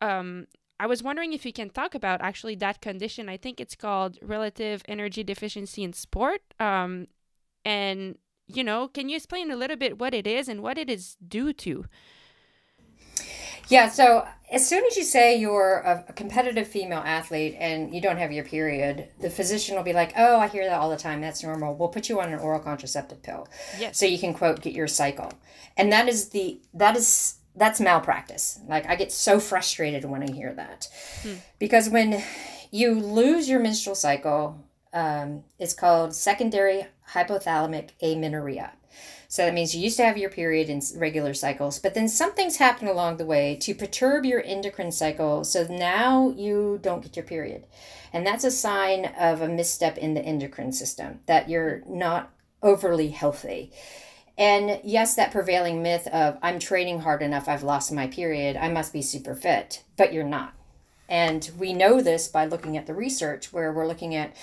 um, 0.00 0.46
I 0.78 0.86
was 0.86 1.02
wondering 1.02 1.32
if 1.32 1.44
you 1.44 1.52
can 1.52 1.70
talk 1.70 1.92
about 1.96 2.20
actually 2.20 2.54
that 2.56 2.80
condition. 2.80 3.28
I 3.28 3.36
think 3.36 3.60
it's 3.60 3.74
called 3.74 4.18
relative 4.22 4.82
energy 4.86 5.24
deficiency 5.24 5.82
in 5.82 5.92
sport. 5.94 6.42
Um, 6.60 7.08
and 7.64 8.18
you 8.46 8.62
know, 8.62 8.86
can 8.86 9.08
you 9.08 9.16
explain 9.16 9.50
a 9.50 9.56
little 9.56 9.76
bit 9.76 9.98
what 9.98 10.14
it 10.14 10.28
is 10.28 10.48
and 10.48 10.62
what 10.62 10.78
it 10.78 10.88
is 10.88 11.16
due 11.26 11.52
to? 11.64 11.86
Yeah, 13.68 13.88
so 13.88 14.26
as 14.52 14.68
soon 14.68 14.84
as 14.84 14.96
you 14.96 15.02
say 15.02 15.36
you're 15.36 15.78
a, 15.78 16.12
competitive 16.12 16.68
female 16.68 17.02
athlete 17.04 17.56
and 17.58 17.94
you 17.94 18.00
don't 18.00 18.18
have 18.18 18.30
your 18.32 18.44
period, 18.44 19.08
the 19.20 19.30
physician 19.30 19.74
will 19.74 19.82
be 19.82 19.94
like, 19.94 20.12
"Oh, 20.16 20.38
I 20.38 20.48
hear 20.48 20.64
that 20.64 20.78
all 20.78 20.90
the 20.90 20.96
time. 20.96 21.20
That's 21.20 21.42
normal. 21.42 21.74
We'll 21.74 21.88
put 21.88 22.08
you 22.08 22.20
on 22.20 22.32
an 22.32 22.38
oral 22.38 22.60
contraceptive 22.60 23.22
pill, 23.22 23.48
yes. 23.78 23.98
so 23.98 24.04
you 24.04 24.18
can 24.18 24.34
quote 24.34 24.60
get 24.60 24.74
your 24.74 24.88
cycle." 24.88 25.32
And 25.76 25.90
that 25.90 26.08
is 26.08 26.28
the 26.28 26.60
that 26.74 26.96
is 26.96 27.36
that's 27.56 27.80
malpractice. 27.80 28.60
Like 28.68 28.86
I 28.86 28.94
get 28.94 29.10
so 29.10 29.40
frustrated 29.40 30.04
when 30.04 30.22
I 30.22 30.30
hear 30.30 30.52
that, 30.52 30.88
hmm. 31.22 31.36
because 31.58 31.88
when 31.88 32.22
you 32.70 32.94
lose 32.94 33.48
your 33.48 33.60
menstrual 33.60 33.96
cycle, 33.96 34.62
um, 34.92 35.44
it's 35.58 35.74
called 35.74 36.14
secondary 36.14 36.86
hypothalamic 37.12 37.90
amenorrhea. 38.02 38.72
So 39.32 39.46
that 39.46 39.54
means 39.54 39.74
you 39.74 39.80
used 39.80 39.96
to 39.96 40.04
have 40.04 40.18
your 40.18 40.28
period 40.28 40.68
in 40.68 40.82
regular 40.94 41.32
cycles, 41.32 41.78
but 41.78 41.94
then 41.94 42.06
something's 42.06 42.58
happened 42.58 42.90
along 42.90 43.16
the 43.16 43.24
way 43.24 43.56
to 43.62 43.74
perturb 43.74 44.26
your 44.26 44.42
endocrine 44.42 44.92
cycle. 44.92 45.42
So 45.44 45.66
now 45.70 46.34
you 46.36 46.78
don't 46.82 47.02
get 47.02 47.16
your 47.16 47.24
period. 47.24 47.64
And 48.12 48.26
that's 48.26 48.44
a 48.44 48.50
sign 48.50 49.06
of 49.18 49.40
a 49.40 49.48
misstep 49.48 49.96
in 49.96 50.12
the 50.12 50.20
endocrine 50.20 50.72
system, 50.72 51.20
that 51.24 51.48
you're 51.48 51.82
not 51.88 52.30
overly 52.62 53.08
healthy. 53.08 53.72
And 54.36 54.78
yes, 54.84 55.14
that 55.14 55.32
prevailing 55.32 55.82
myth 55.82 56.06
of 56.08 56.36
I'm 56.42 56.58
training 56.58 57.00
hard 57.00 57.22
enough, 57.22 57.48
I've 57.48 57.62
lost 57.62 57.90
my 57.90 58.08
period, 58.08 58.58
I 58.58 58.68
must 58.68 58.92
be 58.92 59.00
super 59.00 59.34
fit, 59.34 59.82
but 59.96 60.12
you're 60.12 60.24
not. 60.24 60.52
And 61.08 61.50
we 61.58 61.72
know 61.72 62.02
this 62.02 62.28
by 62.28 62.44
looking 62.44 62.76
at 62.76 62.86
the 62.86 62.92
research 62.92 63.50
where 63.50 63.72
we're 63.72 63.88
looking 63.88 64.14
at 64.14 64.36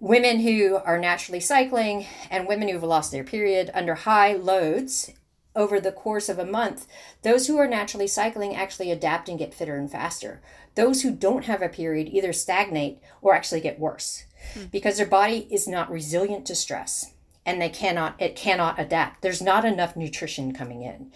women 0.00 0.40
who 0.40 0.76
are 0.84 0.98
naturally 0.98 1.40
cycling 1.40 2.06
and 2.30 2.46
women 2.46 2.68
who've 2.68 2.82
lost 2.82 3.10
their 3.10 3.24
period 3.24 3.70
under 3.74 3.94
high 3.94 4.34
loads 4.34 5.12
over 5.56 5.80
the 5.80 5.92
course 5.92 6.28
of 6.28 6.38
a 6.38 6.46
month, 6.46 6.86
those 7.22 7.46
who 7.46 7.58
are 7.58 7.66
naturally 7.66 8.06
cycling 8.06 8.54
actually 8.54 8.92
adapt 8.92 9.28
and 9.28 9.38
get 9.38 9.52
fitter 9.52 9.76
and 9.76 9.90
faster. 9.90 10.40
Those 10.76 11.02
who 11.02 11.10
don't 11.10 11.46
have 11.46 11.62
a 11.62 11.68
period 11.68 12.08
either 12.12 12.32
stagnate 12.32 13.00
or 13.20 13.34
actually 13.34 13.60
get 13.60 13.80
worse 13.80 14.24
hmm. 14.54 14.66
because 14.66 14.96
their 14.96 15.06
body 15.06 15.48
is 15.50 15.66
not 15.66 15.90
resilient 15.90 16.46
to 16.46 16.54
stress 16.54 17.12
and 17.44 17.60
they 17.60 17.70
cannot 17.70 18.14
it 18.20 18.36
cannot 18.36 18.78
adapt. 18.78 19.22
There's 19.22 19.42
not 19.42 19.64
enough 19.64 19.96
nutrition 19.96 20.52
coming 20.52 20.82
in. 20.82 21.10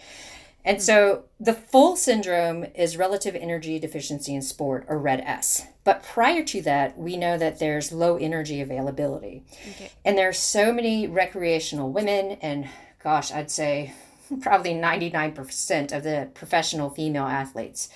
And 0.65 0.77
hmm. 0.77 0.81
so 0.81 1.23
the 1.39 1.53
full 1.53 1.95
syndrome 1.95 2.65
is 2.75 2.97
relative 2.97 3.35
energy 3.35 3.79
deficiency 3.79 4.33
in 4.33 4.41
sport 4.41 4.85
or 4.87 4.97
RED-S. 4.97 5.67
But 5.83 6.03
prior 6.03 6.43
to 6.45 6.61
that, 6.61 6.97
we 6.97 7.17
know 7.17 7.37
that 7.37 7.59
there's 7.59 7.91
low 7.91 8.17
energy 8.17 8.61
availability. 8.61 9.43
Okay. 9.71 9.91
And 10.05 10.17
are 10.19 10.33
so 10.33 10.71
many 10.71 11.07
recreational 11.07 11.91
women 11.91 12.37
and 12.41 12.69
gosh, 13.03 13.31
I'd 13.31 13.51
say 13.51 13.93
probably 14.41 14.73
99% 14.73 15.91
of 15.91 16.03
the 16.03 16.29
professional 16.33 16.89
female 16.89 17.25
athletes 17.25 17.89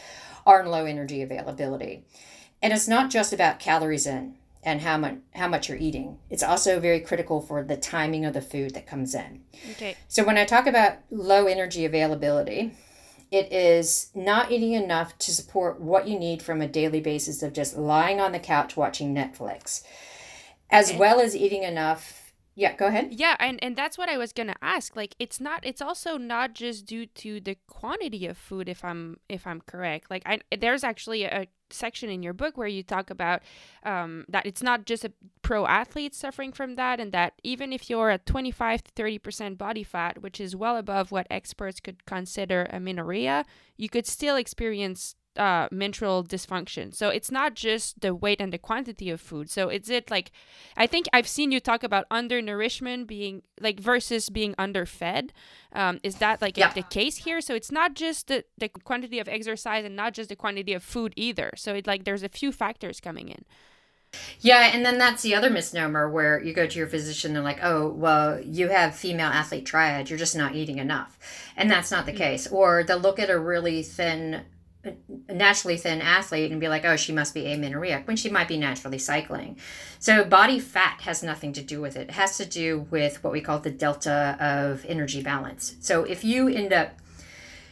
are 0.45 0.61
in 0.61 0.67
low 0.67 0.85
energy 0.85 1.21
availability. 1.21 2.03
And 2.61 2.73
it's 2.73 2.87
not 2.87 3.09
just 3.09 3.33
about 3.33 3.59
calories 3.59 4.07
in 4.07 4.35
and 4.63 4.81
how 4.81 4.97
much 4.97 5.15
how 5.33 5.47
much 5.47 5.69
you're 5.69 5.77
eating. 5.77 6.17
It's 6.29 6.43
also 6.43 6.79
very 6.79 6.99
critical 6.99 7.41
for 7.41 7.63
the 7.63 7.77
timing 7.77 8.25
of 8.25 8.33
the 8.33 8.41
food 8.41 8.73
that 8.73 8.87
comes 8.87 9.15
in. 9.15 9.43
Okay. 9.71 9.95
So 10.07 10.23
when 10.23 10.37
I 10.37 10.45
talk 10.45 10.67
about 10.67 10.97
low 11.11 11.45
energy 11.45 11.85
availability, 11.85 12.73
it 13.31 13.51
is 13.51 14.09
not 14.15 14.51
eating 14.51 14.73
enough 14.73 15.17
to 15.19 15.33
support 15.33 15.81
what 15.81 16.07
you 16.07 16.17
need 16.17 16.41
from 16.41 16.61
a 16.61 16.67
daily 16.67 17.01
basis 17.01 17.43
of 17.43 17.53
just 17.53 17.77
lying 17.77 18.19
on 18.21 18.31
the 18.31 18.39
couch 18.39 18.77
watching 18.77 19.13
Netflix, 19.13 19.83
as 20.69 20.89
okay. 20.89 20.97
well 20.97 21.19
as 21.19 21.35
eating 21.35 21.63
enough 21.63 22.16
yeah, 22.57 22.75
go 22.75 22.87
ahead. 22.87 23.09
Yeah, 23.11 23.35
and 23.39 23.63
and 23.63 23.75
that's 23.75 23.99
what 23.99 24.09
I 24.09 24.17
was 24.17 24.33
to 24.33 24.55
ask. 24.63 24.95
Like 24.95 25.15
it's 25.19 25.39
not 25.39 25.63
it's 25.63 25.79
also 25.79 26.17
not 26.17 26.55
just 26.55 26.87
due 26.87 27.05
to 27.05 27.39
the 27.39 27.55
quantity 27.67 28.25
of 28.25 28.35
food 28.35 28.67
if 28.67 28.83
I'm 28.83 29.17
if 29.29 29.45
I'm 29.45 29.61
correct. 29.61 30.09
Like 30.09 30.23
I 30.25 30.39
there's 30.57 30.83
actually 30.83 31.25
a 31.25 31.45
section 31.69 32.09
in 32.09 32.23
your 32.23 32.33
book 32.33 32.57
where 32.57 32.67
you 32.67 32.81
talk 32.81 33.11
about 33.11 33.43
um, 33.83 34.25
that 34.27 34.47
it's 34.47 34.63
not 34.63 34.85
just 34.85 35.05
a 35.05 35.11
pro 35.43 35.67
athlete 35.67 36.15
suffering 36.15 36.51
from 36.51 36.77
that 36.77 36.99
and 36.99 37.11
that 37.11 37.33
even 37.43 37.71
if 37.71 37.91
you're 37.91 38.09
at 38.09 38.25
25 38.25 38.85
to 38.85 38.91
30% 38.93 39.57
body 39.57 39.83
fat, 39.83 40.23
which 40.23 40.39
is 40.39 40.55
well 40.55 40.77
above 40.77 41.11
what 41.11 41.27
experts 41.29 41.79
could 41.79 42.05
consider 42.05 42.65
amenorrhea, 42.71 43.45
you 43.75 43.89
could 43.89 44.07
still 44.07 44.35
experience 44.35 45.15
uh, 45.37 45.67
menstrual 45.71 46.23
dysfunction. 46.23 46.93
So 46.93 47.09
it's 47.09 47.31
not 47.31 47.53
just 47.53 48.01
the 48.01 48.13
weight 48.13 48.41
and 48.41 48.51
the 48.51 48.57
quantity 48.57 49.09
of 49.09 49.21
food. 49.21 49.49
So 49.49 49.69
is 49.69 49.89
it 49.89 50.11
like, 50.11 50.31
I 50.75 50.87
think 50.87 51.07
I've 51.13 51.27
seen 51.27 51.51
you 51.51 51.59
talk 51.59 51.83
about 51.83 52.05
undernourishment 52.11 53.07
being 53.07 53.43
like 53.59 53.79
versus 53.79 54.29
being 54.29 54.55
underfed. 54.57 55.31
Um, 55.73 55.99
is 56.03 56.15
that 56.15 56.41
like 56.41 56.57
yeah. 56.57 56.73
the 56.73 56.83
case 56.83 57.17
here? 57.17 57.41
So 57.41 57.53
it's 57.55 57.71
not 57.71 57.93
just 57.93 58.27
the, 58.27 58.45
the 58.57 58.69
quantity 58.69 59.19
of 59.19 59.27
exercise 59.27 59.85
and 59.85 59.95
not 59.95 60.13
just 60.13 60.29
the 60.29 60.35
quantity 60.35 60.73
of 60.73 60.83
food 60.83 61.13
either. 61.15 61.51
So 61.55 61.75
it 61.75 61.87
like 61.87 62.03
there's 62.03 62.23
a 62.23 62.29
few 62.29 62.51
factors 62.51 62.99
coming 62.99 63.29
in. 63.29 63.45
Yeah, 64.39 64.71
and 64.73 64.85
then 64.85 64.97
that's 64.97 65.21
the 65.21 65.35
other 65.35 65.49
misnomer 65.49 66.09
where 66.09 66.41
you 66.41 66.53
go 66.53 66.65
to 66.65 66.79
your 66.79 66.87
physician 66.87 67.35
and 67.35 67.43
like, 67.43 67.59
oh, 67.61 67.89
well, 67.89 68.39
you 68.39 68.69
have 68.69 68.95
female 68.95 69.27
athlete 69.27 69.65
triad, 69.65 70.09
you're 70.09 70.17
just 70.17 70.35
not 70.35 70.55
eating 70.55 70.77
enough. 70.77 71.19
And 71.55 71.69
that's 71.69 71.91
not 71.91 72.05
the 72.05 72.13
mm-hmm. 72.13 72.19
case. 72.19 72.47
Or 72.47 72.83
they'll 72.83 72.99
look 72.99 73.19
at 73.19 73.29
a 73.29 73.39
really 73.39 73.83
thin 73.83 74.43
naturally 75.29 75.77
thin 75.77 76.01
athlete 76.01 76.51
and 76.51 76.59
be 76.59 76.69
like, 76.69 76.85
oh, 76.85 76.95
she 76.95 77.11
must 77.11 77.33
be 77.33 77.51
amenorrheic 77.51 78.07
when 78.07 78.17
she 78.17 78.29
might 78.29 78.47
be 78.47 78.57
naturally 78.57 78.97
cycling. 78.97 79.57
So 79.99 80.23
body 80.23 80.59
fat 80.59 81.01
has 81.01 81.23
nothing 81.23 81.53
to 81.53 81.61
do 81.61 81.81
with 81.81 81.95
it. 81.95 82.09
It 82.09 82.11
has 82.11 82.37
to 82.37 82.45
do 82.45 82.87
with 82.89 83.23
what 83.23 83.33
we 83.33 83.41
call 83.41 83.59
the 83.59 83.71
delta 83.71 84.37
of 84.39 84.85
energy 84.87 85.21
balance. 85.21 85.75
So 85.79 86.03
if 86.03 86.23
you 86.23 86.47
end 86.47 86.73
up 86.73 86.91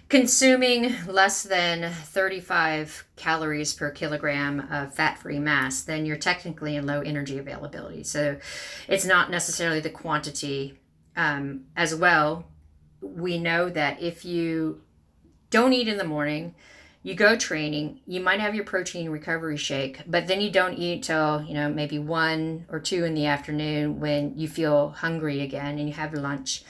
consuming 0.08 0.93
less 1.08 1.43
than 1.43 1.91
35 1.91 3.08
calories 3.15 3.73
per 3.73 3.89
kilogram 3.89 4.67
of 4.71 4.93
fat 4.93 5.17
free 5.17 5.39
mass, 5.39 5.82
then 5.82 6.06
you're 6.06 6.17
technically 6.17 6.75
in 6.75 6.86
low 6.86 7.01
energy 7.01 7.38
availability. 7.38 8.04
So 8.04 8.38
it's 8.88 9.06
not 9.06 9.32
necessarily 9.32 9.80
the 9.80 9.89
quantity 9.89 10.80
um, 11.15 11.65
as 11.75 11.95
well. 11.95 12.45
We 13.01 13.39
know 13.39 13.69
that 13.69 14.01
if 14.01 14.25
you 14.25 14.82
don't 15.49 15.73
eat 15.73 15.88
in 15.88 15.97
the 15.97 16.04
morning, 16.04 16.54
you 17.06 17.13
go 17.13 17.36
training, 17.36 18.00
you 18.08 18.20
might 18.20 18.39
have 18.39 18.56
your 18.56 18.63
protein 18.63 19.12
recovery 19.12 19.58
shake, 19.58 20.02
but 20.08 20.26
then 20.26 20.41
you 20.41 20.50
don't 20.50 20.74
eat 20.74 21.04
till, 21.04 21.44
you 21.44 21.54
know, 21.54 21.70
maybe 21.70 22.00
one 22.00 22.65
or 22.68 22.80
two 22.80 23.06
in 23.06 23.13
the 23.13 23.28
afternoon 23.28 24.00
when 24.00 24.36
you 24.36 24.48
feel 24.48 24.89
hungry 24.89 25.41
again 25.41 25.78
and 25.78 25.88
you 25.88 25.94
have 25.94 26.15
lunch. 26.15 26.63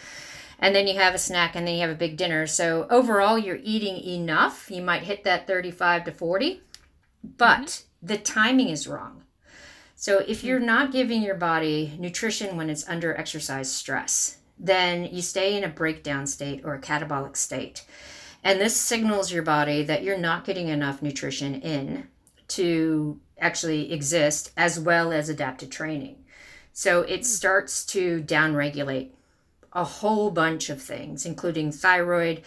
And 0.60 0.76
then 0.76 0.88
you 0.88 0.96
have 0.96 1.16
a 1.16 1.18
snack 1.18 1.56
and 1.56 1.66
then 1.66 1.76
you 1.76 1.82
have 1.84 1.90
a 1.90 1.96
big 1.96 2.18
dinner. 2.18 2.48
So 2.48 2.86
overall, 2.90 3.40
you're 3.40 3.60
eating 3.64 3.96
enough. 3.96 4.70
You 4.70 4.82
might 4.82 5.04
hit 5.04 5.24
that 5.24 5.48
35 5.48 6.04
to 6.04 6.12
40, 6.12 6.62
but 7.38 7.62
mm-hmm. 7.62 8.08
the 8.08 8.18
timing 8.18 8.68
is 8.68 8.90
wrong. 8.90 9.24
So 9.96 10.18
if 10.28 10.44
you're 10.44 10.58
mm-hmm. 10.58 10.66
not 10.66 10.92
giving 10.92 11.22
your 11.22 11.36
body 11.36 11.96
nutrition 11.98 12.58
when 12.58 12.70
it's 12.70 12.90
under 12.90 13.16
exercise 13.16 13.72
stress, 13.72 14.40
then 14.60 15.06
you 15.06 15.22
stay 15.22 15.56
in 15.56 15.64
a 15.64 15.70
breakdown 15.70 16.28
state 16.28 16.66
or 16.66 16.74
a 16.74 16.82
catabolic 16.82 17.38
state. 17.38 17.86
And 18.46 18.62
this 18.62 18.80
signals 18.80 19.32
your 19.32 19.42
body 19.42 19.84
that 19.84 20.04
you're 20.04 20.20
not 20.20 20.46
getting 20.46 20.68
enough 20.68 21.02
nutrition 21.02 21.56
in 21.56 22.08
to 22.50 23.20
actually 23.40 23.92
exist 23.92 24.52
as 24.56 24.80
well 24.80 25.12
as 25.12 25.30
adapted 25.30 25.72
training. 25.72 26.24
So 26.72 27.02
it 27.02 27.18
hmm. 27.18 27.24
starts 27.24 27.84
to 27.88 28.22
downregulate 28.22 29.10
a 29.74 29.84
whole 29.84 30.30
bunch 30.30 30.70
of 30.70 30.82
things, 30.82 31.26
including 31.26 31.72
thyroid. 31.72 32.44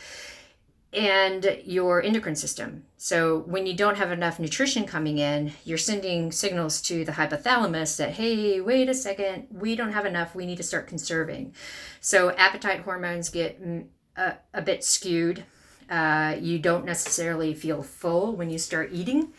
and 0.91 1.61
your 1.67 2.03
endocrine 2.03 2.35
system. 2.35 2.83
So 2.97 3.41
when 3.41 3.67
you 3.67 3.75
don't 3.75 3.99
have 3.99 4.11
enough 4.11 4.39
nutrition 4.39 4.87
coming 4.87 5.19
in, 5.19 5.53
you're 5.63 5.77
sending 5.77 6.33
signals 6.33 6.81
to 6.83 7.05
the 7.05 7.13
hypothalamus 7.13 7.99
that, 7.99 8.13
hey, 8.13 8.59
wait 8.63 8.89
a 8.89 8.95
second, 8.95 9.49
we 9.51 9.77
don't 9.77 9.93
have 9.93 10.07
enough, 10.07 10.35
we 10.35 10.47
need 10.47 10.57
to 10.57 10.63
start 10.63 10.87
conserving. 10.87 11.53
So 12.01 12.31
appetite 12.31 12.81
hormones 12.81 13.29
get 13.29 13.63
mm, 13.63 13.85
a, 14.17 14.37
a 14.55 14.63
bit 14.63 14.83
skewed. 14.83 15.45
Uh, 15.89 16.37
you 16.41 16.59
don't 16.59 16.85
necessarily 16.85 17.55
feel 17.55 17.83
full 17.83 18.35
when 18.35 18.51
you 18.51 18.59
start 18.59 18.91
eating. 18.93 19.33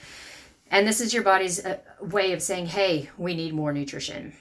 And 0.71 0.87
this 0.87 1.01
is 1.01 1.13
your 1.13 1.23
body's 1.23 1.63
uh, 1.63 1.77
way 2.01 2.31
of 2.33 2.41
saying, 2.41 2.67
hey, 2.67 3.09
we 3.17 3.35
need 3.35 3.53
more 3.53 3.73
nutrition. 3.73 4.33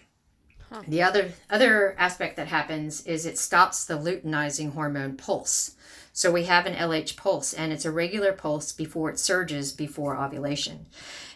Huh. 0.70 0.82
The 0.86 1.02
other 1.02 1.32
other 1.48 1.94
aspect 1.98 2.36
that 2.36 2.48
happens 2.48 3.06
is 3.06 3.24
it 3.24 3.38
stops 3.38 3.84
the 3.84 3.94
luteinizing 3.94 4.72
hormone 4.74 5.16
pulse. 5.16 5.76
So 6.12 6.32
we 6.32 6.44
have 6.44 6.66
an 6.66 6.74
LH 6.74 7.16
pulse, 7.16 7.54
and 7.54 7.72
it's 7.72 7.84
a 7.84 7.92
regular 7.92 8.32
pulse 8.32 8.72
before 8.72 9.08
it 9.08 9.18
surges 9.18 9.72
before 9.72 10.16
ovulation. 10.16 10.86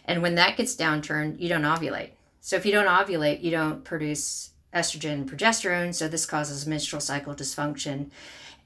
And 0.05 0.21
when 0.21 0.35
that 0.35 0.57
gets 0.57 0.75
downturned, 0.75 1.39
you 1.39 1.47
don't 1.47 1.61
ovulate. 1.63 2.09
So 2.41 2.57
if 2.57 2.65
you 2.65 2.73
don't 2.73 2.87
ovulate, 2.87 3.41
you 3.41 3.49
don't 3.49 3.85
produce 3.85 4.51
estrogen 4.73 5.13
and 5.13 5.31
progesterone. 5.31 5.95
So 5.95 6.07
this 6.07 6.25
causes 6.25 6.67
menstrual 6.67 6.99
cycle 6.99 7.33
dysfunction 7.33 8.09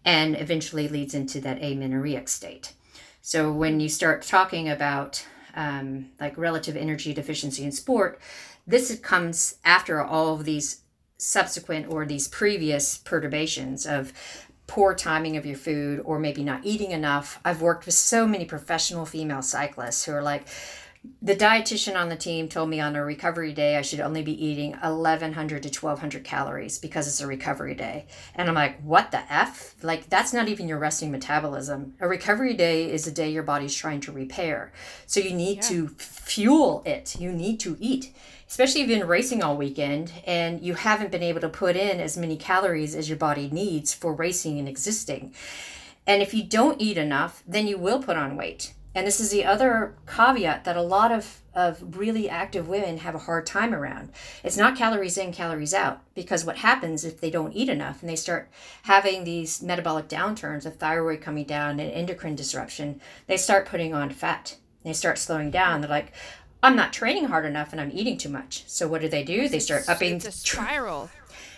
and 0.07 0.39
eventually 0.39 0.87
leads 0.87 1.13
into 1.13 1.41
that 1.41 1.61
amenorrheic 1.61 2.29
state. 2.29 2.71
So 3.21 3.51
when 3.51 3.81
you 3.81 3.89
start 3.89 4.21
talking 4.21 4.69
about 4.69 5.27
um, 5.53 6.11
like 6.17 6.37
relative 6.37 6.77
energy 6.77 7.13
deficiency 7.13 7.65
in 7.65 7.73
sport, 7.73 8.21
this 8.65 8.97
comes 9.01 9.57
after 9.65 10.01
all 10.01 10.33
of 10.33 10.45
these 10.45 10.79
subsequent 11.17 11.91
or 11.91 12.05
these 12.05 12.29
previous 12.29 12.97
perturbations 12.97 13.85
of 13.85 14.13
poor 14.65 14.95
timing 14.95 15.35
of 15.35 15.45
your 15.45 15.57
food 15.57 16.01
or 16.05 16.19
maybe 16.19 16.41
not 16.41 16.61
eating 16.63 16.91
enough. 16.91 17.41
I've 17.43 17.61
worked 17.61 17.85
with 17.85 17.95
so 17.95 18.25
many 18.25 18.45
professional 18.45 19.05
female 19.05 19.41
cyclists 19.41 20.05
who 20.05 20.13
are 20.13 20.23
like, 20.23 20.47
the 21.21 21.35
dietitian 21.35 21.99
on 21.99 22.09
the 22.09 22.15
team 22.15 22.47
told 22.47 22.69
me 22.69 22.79
on 22.79 22.95
a 22.95 23.03
recovery 23.03 23.53
day 23.53 23.77
I 23.77 23.81
should 23.81 23.99
only 23.99 24.21
be 24.21 24.45
eating 24.45 24.71
1100 24.71 25.63
to 25.63 25.69
1200 25.69 26.23
calories 26.23 26.77
because 26.77 27.07
it's 27.07 27.21
a 27.21 27.27
recovery 27.27 27.75
day. 27.75 28.07
And 28.35 28.47
I'm 28.47 28.55
like, 28.55 28.81
what 28.81 29.11
the 29.11 29.31
F? 29.31 29.75
Like, 29.81 30.09
that's 30.09 30.33
not 30.33 30.47
even 30.47 30.67
your 30.67 30.79
resting 30.79 31.11
metabolism. 31.11 31.95
A 31.99 32.07
recovery 32.07 32.53
day 32.53 32.91
is 32.91 33.07
a 33.07 33.11
day 33.11 33.29
your 33.29 33.43
body's 33.43 33.75
trying 33.75 34.01
to 34.01 34.11
repair. 34.11 34.71
So 35.05 35.19
you 35.19 35.33
need 35.33 35.57
yeah. 35.57 35.69
to 35.69 35.87
fuel 35.97 36.83
it, 36.85 37.19
you 37.19 37.31
need 37.31 37.59
to 37.61 37.77
eat 37.79 38.13
especially 38.49 38.81
if 38.81 38.89
you've 38.89 38.99
been 38.99 39.07
racing 39.07 39.43
all 39.43 39.57
weekend 39.57 40.11
and 40.25 40.61
you 40.61 40.73
haven't 40.73 41.11
been 41.11 41.23
able 41.23 41.41
to 41.41 41.49
put 41.49 41.75
in 41.75 41.99
as 41.99 42.17
many 42.17 42.37
calories 42.37 42.95
as 42.95 43.09
your 43.09 43.17
body 43.17 43.49
needs 43.51 43.93
for 43.93 44.13
racing 44.13 44.57
and 44.57 44.69
existing. 44.69 45.33
And 46.05 46.21
if 46.21 46.33
you 46.33 46.43
don't 46.43 46.81
eat 46.81 46.97
enough, 46.97 47.43
then 47.45 47.67
you 47.67 47.77
will 47.77 48.01
put 48.01 48.15
on 48.15 48.37
weight. 48.37 48.73
And 48.97 49.05
this 49.05 49.19
is 49.19 49.29
the 49.29 49.45
other 49.45 49.93
caveat 50.07 50.63
that 50.63 50.75
a 50.75 50.81
lot 50.81 51.11
of, 51.11 51.43
of 51.53 51.99
really 51.99 52.27
active 52.27 52.67
women 52.67 52.97
have 52.97 53.13
a 53.13 53.19
hard 53.19 53.45
time 53.45 53.71
around. 53.71 54.09
It's 54.43 54.57
not 54.57 54.75
calories 54.75 55.19
in, 55.19 55.31
calories 55.31 55.71
out, 55.71 56.01
because 56.15 56.43
what 56.43 56.57
happens 56.57 57.05
if 57.05 57.21
they 57.21 57.29
don't 57.29 57.53
eat 57.53 57.69
enough 57.69 58.01
and 58.01 58.09
they 58.09 58.15
start 58.15 58.49
having 58.81 59.23
these 59.23 59.61
metabolic 59.61 60.07
downturns 60.07 60.65
of 60.65 60.77
thyroid 60.77 61.21
coming 61.21 61.45
down 61.45 61.79
and 61.79 61.91
endocrine 61.91 62.35
disruption, 62.35 62.99
they 63.27 63.37
start 63.37 63.67
putting 63.67 63.93
on 63.93 64.09
fat. 64.09 64.55
They 64.83 64.93
start 64.93 65.19
slowing 65.19 65.51
down. 65.51 65.81
They're 65.81 65.89
like, 65.91 66.11
I'm 66.67 66.75
not 66.75 66.91
training 66.91 67.29
hard 67.29 67.45
enough 67.45 67.71
and 67.71 67.79
I'm 67.79 67.91
eating 67.93 68.17
too 68.17 68.27
much. 68.27 68.65
So 68.67 68.89
what 68.89 68.99
do 68.99 69.07
they 69.07 69.23
do? 69.23 69.47
They 69.47 69.59
start 69.59 69.87
upping. 69.87 70.17
It's 70.17 70.25
a 70.25 70.31
spiral. 70.33 71.09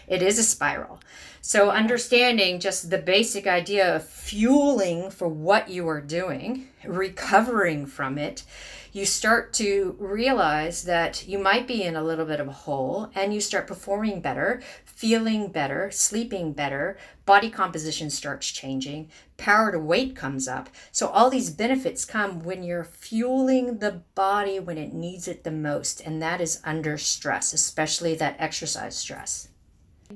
It 0.08 0.22
is 0.22 0.38
a 0.38 0.43
spiral. 0.43 1.00
So 1.41 1.72
understanding 1.72 2.60
just 2.60 2.91
the 2.91 3.00
basic 3.00 3.48
idea 3.48 3.95
of 3.95 4.08
fueling 4.08 5.10
for 5.10 5.28
what 5.28 5.67
you 5.67 5.88
are 5.88 6.00
doing, 6.00 6.67
recovering 6.86 7.88
from 7.88 8.19
it, 8.19 8.43
you 8.91 9.06
start 9.06 9.54
to 9.54 9.95
realize 9.99 10.84
that 10.84 11.28
you 11.28 11.38
might 11.38 11.67
be 11.67 11.84
in 11.84 11.95
a 11.95 12.04
little 12.04 12.25
bit 12.25 12.39
of 12.39 12.47
a 12.47 12.52
hole 12.52 13.10
and 13.15 13.34
you 13.34 13.41
start 13.41 13.67
performing 13.67 14.21
better, 14.21 14.62
feeling 14.86 15.52
better, 15.52 15.91
sleeping 15.91 16.54
better, 16.54 16.97
body 17.25 17.49
composition 17.49 18.10
starts 18.10 18.49
changing, 18.49 19.10
power 19.38 19.71
to 19.71 19.80
weight 19.80 20.15
comes 20.15 20.47
up. 20.47 20.69
So 20.91 21.08
all 21.08 21.30
these 21.30 21.49
benefits 21.49 22.06
come 22.06 22.43
when 22.43 22.63
you're 22.63 22.84
fueling 22.84 23.80
the 23.80 24.02
body 24.15 24.60
when 24.60 24.78
it 24.78 24.93
needs 24.93 25.28
it 25.28 25.43
the 25.43 25.52
most, 25.52 26.02
and 26.02 26.21
that 26.21 26.41
is 26.41 26.62
under 26.63 26.97
stress, 26.97 27.54
especially 27.54 28.15
that 28.15 28.36
exercise 28.39 28.97
stress. 28.97 29.49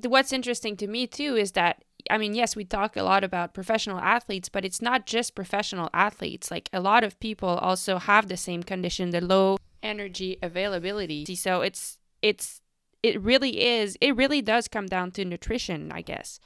What's 0.02 0.34
interesting 0.34 0.76
to 0.78 0.88
me 0.88 1.06
too 1.06 1.36
is 1.36 1.52
that 1.52 1.84
I 2.10 2.18
mean, 2.18 2.34
yes, 2.34 2.56
we 2.56 2.66
talk 2.66 2.96
a 2.96 3.04
lot 3.04 3.24
about 3.24 3.54
professional 3.54 4.00
athletes, 4.00 4.50
but 4.50 4.66
it's 4.66 4.82
not 4.82 5.06
just 5.06 5.36
professional 5.36 5.90
athletes. 5.94 6.52
Like 6.52 6.70
a 6.74 6.80
lot 6.80 7.04
of 7.04 7.20
people 7.20 7.50
also 7.50 7.98
have 7.98 8.28
the 8.28 8.38
same 8.38 8.64
condition, 8.64 9.12
the 9.12 9.22
low 9.22 9.58
energy 9.82 10.38
availability. 10.42 11.36
So 11.36 11.62
it's 11.62 11.98
it's 12.22 12.62
it 13.02 13.22
really 13.22 13.62
is 13.62 13.98
it 14.02 14.16
really 14.16 14.42
does 14.42 14.68
come 14.68 14.88
down 14.88 15.12
to 15.12 15.26
nutrition, 15.26 15.92
I 15.92 16.02
guess. 16.02 16.40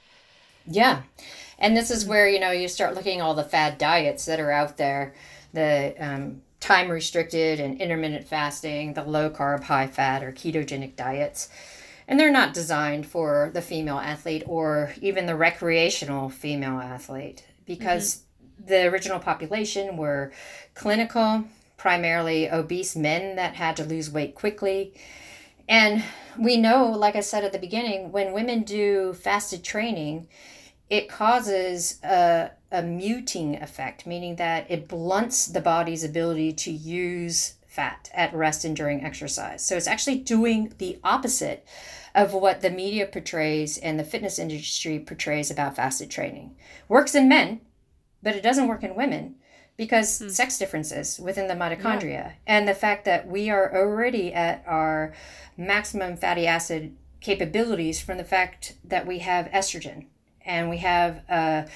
Yeah. 0.66 1.02
And 1.58 1.76
this 1.76 1.90
is 1.90 2.04
where, 2.04 2.28
you 2.28 2.38
know, 2.38 2.50
you 2.50 2.68
start 2.68 2.94
looking 2.94 3.22
all 3.22 3.34
the 3.34 3.44
fad 3.44 3.78
diets 3.78 4.26
that 4.26 4.38
are 4.38 4.50
out 4.50 4.76
there, 4.76 5.14
the 5.52 5.94
um, 5.98 6.42
time 6.60 6.90
restricted 6.90 7.58
and 7.58 7.80
intermittent 7.80 8.26
fasting, 8.26 8.92
the 8.92 9.02
low 9.02 9.30
carb, 9.30 9.64
high 9.64 9.86
fat 9.86 10.22
or 10.22 10.30
ketogenic 10.32 10.94
diets 10.94 11.48
and 12.08 12.18
they're 12.18 12.32
not 12.32 12.54
designed 12.54 13.06
for 13.06 13.50
the 13.52 13.60
female 13.60 13.98
athlete 13.98 14.42
or 14.46 14.94
even 15.00 15.26
the 15.26 15.36
recreational 15.36 16.30
female 16.30 16.80
athlete 16.80 17.44
because 17.66 18.16
mm-hmm. 18.16 18.68
the 18.68 18.86
original 18.86 19.18
population 19.18 19.98
were 19.98 20.32
clinical, 20.74 21.44
primarily 21.76 22.50
obese 22.50 22.96
men 22.96 23.36
that 23.36 23.54
had 23.54 23.76
to 23.76 23.84
lose 23.84 24.10
weight 24.10 24.34
quickly. 24.34 24.94
And 25.68 26.02
we 26.38 26.56
know, 26.56 26.86
like 26.86 27.14
I 27.14 27.20
said 27.20 27.44
at 27.44 27.52
the 27.52 27.58
beginning, 27.58 28.10
when 28.10 28.32
women 28.32 28.62
do 28.62 29.12
fasted 29.12 29.62
training, 29.62 30.28
it 30.88 31.10
causes 31.10 32.02
a, 32.02 32.52
a 32.72 32.82
muting 32.82 33.56
effect, 33.56 34.06
meaning 34.06 34.36
that 34.36 34.70
it 34.70 34.88
blunts 34.88 35.46
the 35.46 35.60
body's 35.60 36.04
ability 36.04 36.54
to 36.54 36.70
use 36.72 37.56
fat 37.66 38.10
at 38.14 38.32
rest 38.32 38.64
and 38.64 38.74
during 38.74 39.04
exercise. 39.04 39.62
So 39.62 39.76
it's 39.76 39.86
actually 39.86 40.20
doing 40.20 40.72
the 40.78 40.98
opposite 41.04 41.66
of 42.14 42.32
what 42.32 42.60
the 42.60 42.70
media 42.70 43.06
portrays 43.06 43.78
and 43.78 43.98
the 43.98 44.04
fitness 44.04 44.38
industry 44.38 44.98
portrays 44.98 45.50
about 45.50 45.76
fasted 45.76 46.10
training. 46.10 46.56
Works 46.88 47.14
in 47.14 47.28
men, 47.28 47.60
but 48.22 48.34
it 48.34 48.42
doesn't 48.42 48.68
work 48.68 48.82
in 48.82 48.94
women 48.94 49.36
because 49.76 50.18
hmm. 50.18 50.28
sex 50.28 50.58
differences 50.58 51.18
within 51.18 51.48
the 51.48 51.54
mitochondria 51.54 52.10
yeah. 52.10 52.32
and 52.46 52.68
the 52.68 52.74
fact 52.74 53.04
that 53.06 53.26
we 53.26 53.48
are 53.48 53.74
already 53.74 54.32
at 54.34 54.62
our 54.66 55.14
maximum 55.56 56.16
fatty 56.16 56.46
acid 56.46 56.94
capabilities 57.20 58.00
from 58.00 58.18
the 58.18 58.24
fact 58.24 58.74
that 58.84 59.06
we 59.06 59.20
have 59.20 59.46
estrogen 59.46 60.06
and 60.44 60.68
we 60.68 60.78
have 60.78 61.22
a 61.28 61.66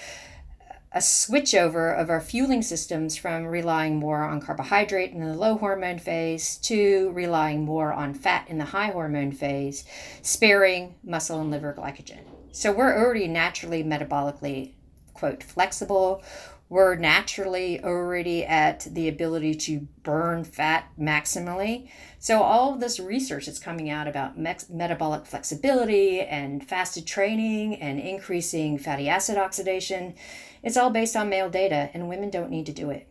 a 0.94 0.98
switchover 0.98 1.98
of 1.98 2.10
our 2.10 2.20
fueling 2.20 2.62
systems 2.62 3.16
from 3.16 3.46
relying 3.46 3.96
more 3.96 4.24
on 4.24 4.40
carbohydrate 4.40 5.12
in 5.12 5.24
the 5.24 5.34
low 5.34 5.56
hormone 5.56 5.98
phase 5.98 6.56
to 6.58 7.10
relying 7.12 7.64
more 7.64 7.92
on 7.92 8.12
fat 8.12 8.46
in 8.48 8.58
the 8.58 8.66
high 8.66 8.90
hormone 8.90 9.32
phase, 9.32 9.84
sparing 10.20 10.94
muscle 11.02 11.40
and 11.40 11.50
liver 11.50 11.72
glycogen. 11.72 12.20
So 12.52 12.70
we're 12.72 12.94
already 12.94 13.26
naturally 13.26 13.82
metabolically, 13.82 14.72
quote, 15.14 15.42
flexible. 15.42 16.22
We're 16.68 16.96
naturally 16.96 17.82
already 17.82 18.44
at 18.44 18.86
the 18.90 19.08
ability 19.08 19.54
to 19.54 19.88
burn 20.02 20.44
fat 20.44 20.88
maximally. 20.98 21.90
So, 22.18 22.42
all 22.42 22.72
of 22.72 22.80
this 22.80 22.98
research 22.98 23.44
that's 23.44 23.58
coming 23.58 23.90
out 23.90 24.08
about 24.08 24.38
metabolic 24.38 25.26
flexibility 25.26 26.22
and 26.22 26.66
fasted 26.66 27.06
training 27.06 27.74
and 27.76 28.00
increasing 28.00 28.78
fatty 28.78 29.08
acid 29.08 29.36
oxidation 29.36 30.14
it's 30.62 30.76
all 30.76 30.90
based 30.90 31.16
on 31.16 31.28
male 31.28 31.50
data, 31.50 31.90
and 31.92 32.08
women 32.08 32.30
don't 32.30 32.50
need 32.50 32.66
to 32.66 32.72
do 32.72 32.90
it. 32.90 33.08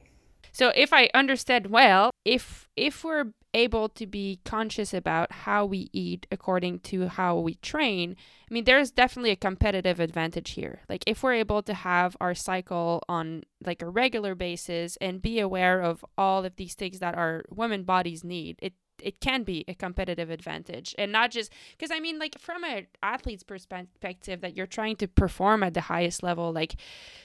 So 0.52 0.72
if 0.76 0.92
I 0.94 1.10
understand 1.14 1.68
well, 1.68 2.12
if 2.26 2.68
if 2.76 3.04
we're 3.04 3.32
able 3.54 3.90
to 3.90 4.08
be 4.08 4.40
conscious 4.46 4.94
about 4.94 5.32
how 5.32 5.66
we 5.66 5.90
eat 5.92 6.26
according 6.32 6.80
to 6.80 7.08
how 7.08 7.38
we 7.38 7.56
train, 7.56 8.16
I 8.50 8.54
mean 8.54 8.64
there's 8.66 8.92
definitely 8.92 9.32
a 9.32 9.36
competitive 9.36 10.00
advantage 10.00 10.52
here. 10.52 10.82
Like 10.90 11.04
if 11.08 11.24
we're 11.24 11.34
able 11.34 11.62
to 11.64 11.74
have 11.74 12.18
our 12.20 12.36
cycle 12.36 13.04
on 13.08 13.44
like 13.66 13.82
a 13.82 13.90
regular 13.90 14.36
basis 14.36 14.98
and 15.02 15.22
be 15.22 15.40
aware 15.40 15.82
of 15.82 16.06
all 16.18 16.46
of 16.46 16.56
these 16.56 16.76
things 16.76 17.00
that 17.00 17.16
our 17.16 17.44
women 17.50 17.84
bodies 17.84 18.24
need, 18.24 18.58
it 18.62 18.74
it 19.04 19.20
can 19.20 19.44
be 19.44 19.64
a 19.68 19.74
competitive 19.74 20.30
advantage 20.30 20.96
and 20.98 21.12
not 21.12 21.32
just 21.32 21.52
because 21.78 21.92
i 21.92 22.00
mean 22.00 22.20
like 22.20 22.38
from 22.40 22.64
an 22.64 22.88
athlete's 23.04 23.44
perspective 23.44 24.42
that 24.42 24.56
you're 24.56 24.68
trying 24.68 24.96
to 24.96 25.08
perform 25.08 25.64
at 25.64 25.74
the 25.74 25.82
highest 25.82 26.24
level 26.24 26.52
like 26.52 26.76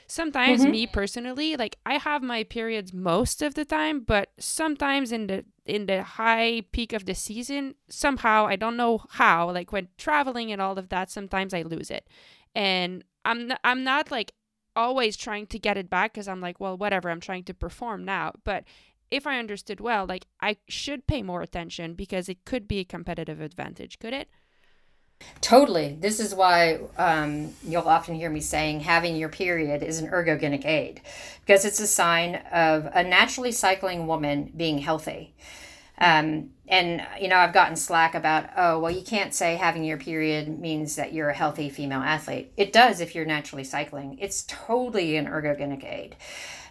sometimes 0.06 0.62
mm-hmm. 0.62 0.70
me 0.70 0.86
personally 0.86 1.56
like 1.56 1.76
i 1.86 1.94
have 1.94 2.22
my 2.22 2.42
periods 2.44 2.92
most 2.92 3.42
of 3.42 3.54
the 3.54 3.64
time 3.64 4.00
but 4.00 4.30
sometimes 4.38 5.12
in 5.12 5.26
the 5.26 5.44
in 5.64 5.86
the 5.86 6.02
high 6.02 6.62
peak 6.72 6.92
of 6.92 7.06
the 7.06 7.14
season 7.14 7.74
somehow 7.88 8.46
i 8.46 8.56
don't 8.56 8.76
know 8.76 9.02
how 9.10 9.50
like 9.50 9.72
when 9.72 9.88
traveling 9.98 10.52
and 10.52 10.62
all 10.62 10.78
of 10.78 10.88
that 10.88 11.10
sometimes 11.10 11.52
i 11.52 11.62
lose 11.62 11.90
it 11.90 12.06
and 12.54 13.04
i'm 13.24 13.48
not, 13.48 13.60
i'm 13.64 13.82
not 13.82 14.10
like 14.10 14.32
always 14.76 15.16
trying 15.16 15.46
to 15.46 15.58
get 15.58 15.76
it 15.76 15.90
back 15.90 16.12
because 16.12 16.28
I'm 16.28 16.40
like, 16.40 16.60
well, 16.60 16.76
whatever, 16.76 17.10
I'm 17.10 17.20
trying 17.20 17.44
to 17.44 17.54
perform 17.54 18.04
now. 18.04 18.32
But 18.44 18.64
if 19.10 19.26
I 19.26 19.38
understood 19.38 19.80
well, 19.80 20.06
like 20.06 20.26
I 20.40 20.56
should 20.68 21.06
pay 21.06 21.22
more 21.22 21.42
attention 21.42 21.94
because 21.94 22.28
it 22.28 22.44
could 22.44 22.66
be 22.66 22.78
a 22.78 22.84
competitive 22.84 23.40
advantage, 23.40 23.98
could 23.98 24.12
it? 24.12 24.28
Totally. 25.40 25.96
This 25.98 26.20
is 26.20 26.34
why 26.34 26.80
um, 26.98 27.54
you'll 27.62 27.88
often 27.88 28.14
hear 28.14 28.28
me 28.28 28.40
saying 28.40 28.80
having 28.80 29.16
your 29.16 29.28
period 29.28 29.82
is 29.82 29.98
an 29.98 30.10
ergogenic 30.10 30.66
aid 30.66 31.00
because 31.40 31.64
it's 31.64 31.80
a 31.80 31.86
sign 31.86 32.36
of 32.52 32.86
a 32.92 33.02
naturally 33.02 33.52
cycling 33.52 34.06
woman 34.06 34.52
being 34.56 34.78
healthy. 34.78 35.34
Um, 35.98 36.50
and, 36.68 37.06
you 37.20 37.28
know, 37.28 37.36
I've 37.36 37.52
gotten 37.52 37.76
slack 37.76 38.14
about, 38.14 38.50
oh, 38.56 38.78
well, 38.80 38.90
you 38.90 39.02
can't 39.02 39.32
say 39.32 39.56
having 39.56 39.84
your 39.84 39.98
period 39.98 40.58
means 40.58 40.96
that 40.96 41.12
you're 41.12 41.30
a 41.30 41.34
healthy 41.34 41.68
female 41.68 42.00
athlete. 42.00 42.52
It 42.56 42.72
does 42.72 43.00
if 43.00 43.14
you're 43.14 43.24
naturally 43.24 43.64
cycling, 43.64 44.18
it's 44.20 44.44
totally 44.48 45.16
an 45.16 45.26
ergogenic 45.26 45.84
aid. 45.84 46.16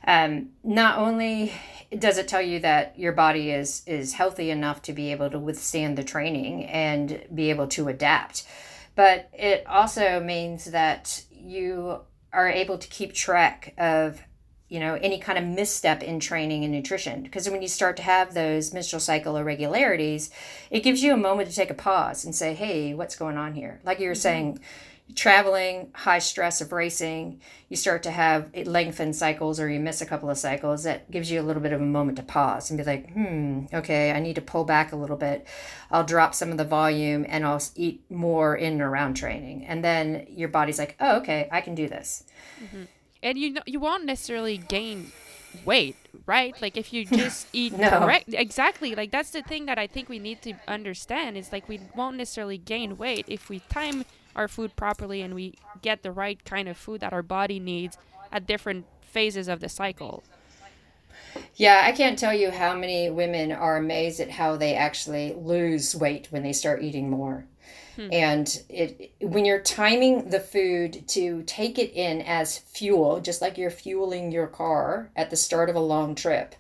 Um, 0.08 0.50
not 0.64 1.00
only 1.00 1.54
does 1.98 2.18
it 2.18 2.28
tell 2.28 2.42
you 2.42 2.60
that 2.60 2.98
your 2.98 3.12
body 3.12 3.52
is 3.52 3.82
is 3.88 4.14
healthy 4.14 4.52
enough 4.52 4.82
to 4.84 4.94
be 4.94 5.12
able 5.12 5.30
to 5.32 5.40
withstand 5.40 5.98
the 5.98 6.04
training 6.04 6.66
and 6.66 7.26
be 7.34 7.50
able 7.50 7.68
to 7.70 7.88
adapt, 7.88 8.46
but 8.96 9.30
it 9.34 9.66
also 9.66 10.20
means 10.20 10.66
that 10.66 11.24
you 11.32 12.02
are 12.32 12.50
able 12.50 12.78
to 12.78 12.88
keep 12.88 13.14
track 13.14 13.74
of 13.78 14.22
you 14.76 14.82
know 14.82 14.96
any 14.96 15.18
kind 15.18 15.38
of 15.38 15.46
misstep 15.46 16.04
in 16.04 16.20
training 16.20 16.66
and 16.66 16.74
nutrition 16.74 17.24
because 17.24 17.50
when 17.50 17.62
you 17.62 17.68
start 17.70 17.96
to 17.96 18.04
have 18.04 18.34
those 18.34 18.74
menstrual 18.74 19.00
cycle 19.00 19.38
irregularities 19.38 20.30
it 20.70 20.82
gives 20.82 21.02
you 21.02 21.14
a 21.14 21.18
moment 21.18 21.50
to 21.50 21.56
take 21.56 21.72
a 21.72 21.74
pause 21.74 22.26
and 22.26 22.36
say 22.36 22.54
hey 22.54 22.94
what's 22.94 23.16
going 23.16 23.38
on 23.38 23.54
here 23.54 23.80
like 23.86 24.02
you 24.02 24.10
were 24.10 24.14
mm-hmm. 24.14 24.20
saying 24.20 24.60
traveling, 25.14 25.92
high 25.94 26.20
stress 26.20 26.62
of 26.62 26.72
racing, 26.72 27.40
you 27.70 27.78
start 27.78 28.02
to 28.04 28.12
have 28.12 28.50
lengthened 28.66 29.16
cycles 29.16 29.60
or 29.60 29.70
you 29.70 29.80
miss 29.80 30.02
a 30.02 30.06
couple 30.06 30.30
of 30.30 30.38
cycles, 30.38 30.84
that 30.84 31.12
gives 31.12 31.30
you 31.30 31.40
a 31.40 31.44
little 31.44 31.62
bit 31.62 31.74
of 31.74 31.82
a 31.82 31.86
moment 31.86 32.18
to 32.18 32.24
pause 32.24 32.72
and 32.72 32.78
be 32.78 32.84
like, 32.84 33.14
hmm, 33.14 33.66
okay, 33.74 34.12
I 34.12 34.20
need 34.20 34.36
to 34.36 34.42
pull 34.42 34.64
back 34.64 34.92
a 34.92 34.96
little 34.96 35.16
bit. 35.16 35.46
I'll 35.92 36.04
drop 36.04 36.34
some 36.34 36.50
of 36.50 36.58
the 36.58 36.66
volume 36.66 37.26
and 37.30 37.46
I'll 37.46 37.62
eat 37.76 38.04
more 38.10 38.56
in 38.56 38.74
and 38.74 38.82
around 38.82 39.14
training. 39.14 39.66
And 39.66 39.84
then 39.84 40.26
your 40.30 40.50
body's 40.50 40.80
like, 40.80 40.96
oh, 41.00 41.18
okay, 41.18 41.48
I 41.52 41.62
can 41.62 41.76
do 41.76 41.88
this. 41.88 42.24
Mm-hmm. 42.64 42.84
And 43.26 43.40
you, 43.40 43.54
know, 43.54 43.62
you 43.66 43.80
won't 43.80 44.06
necessarily 44.06 44.58
gain 44.58 45.12
weight, 45.66 45.96
right? 46.28 46.56
Like 46.62 46.78
if 46.78 46.94
you 46.94 47.06
just 47.24 47.48
eat 47.52 47.74
no. 47.74 47.90
correct, 47.90 48.30
exactly. 48.30 48.94
Like 48.94 49.10
that's 49.10 49.32
the 49.32 49.42
thing 49.42 49.66
that 49.66 49.80
I 49.80 49.88
think 49.88 50.08
we 50.08 50.20
need 50.20 50.44
to 50.44 50.54
understand 50.68 51.36
is 51.36 51.52
like 51.52 51.68
we 51.68 51.82
won't 51.96 52.18
necessarily 52.18 52.60
gain 52.60 52.98
weight 52.98 53.26
if 53.28 53.50
we 53.50 53.60
time 53.62 54.06
our 54.36 54.48
food 54.48 54.76
properly 54.76 55.22
and 55.22 55.34
we 55.34 55.56
get 55.82 56.04
the 56.04 56.12
right 56.12 56.44
kind 56.46 56.70
of 56.70 56.78
food 56.78 57.02
that 57.02 57.14
our 57.14 57.24
body 57.24 57.60
needs 57.60 57.98
at 58.32 58.46
different 58.46 58.86
phases 59.02 59.48
of 59.48 59.60
the 59.60 59.70
cycle. 59.70 60.24
Yeah, 61.56 61.82
I 61.84 61.94
can't 61.94 62.20
tell 62.20 62.34
you 62.34 62.52
how 62.52 62.76
many 62.76 63.10
women 63.10 63.52
are 63.52 63.78
amazed 63.78 64.20
at 64.20 64.30
how 64.30 64.56
they 64.56 64.76
actually 64.76 65.34
lose 65.34 65.96
weight 65.96 66.28
when 66.30 66.44
they 66.44 66.54
start 66.54 66.84
eating 66.84 67.10
more. 67.10 67.46
Hmm. 67.96 68.10
And 68.12 68.64
it 68.70 69.14
when 69.22 69.46
you're 69.46 69.62
timing 69.62 70.30
the 70.30 70.40
food 70.40 71.08
to 71.10 71.44
take 71.44 71.80
it 71.80 71.94
in 71.94 72.22
as 72.22 72.58
fuel, 72.58 73.22
just 73.22 73.42
like 73.42 73.58
you're 73.58 73.72
fueling 73.72 74.32
your 74.32 74.48
car 74.48 75.12
at 75.16 75.30
the 75.30 75.36
start 75.36 75.70
of 75.70 75.76
a 75.76 75.80
long 75.80 76.16
trip, 76.16 76.56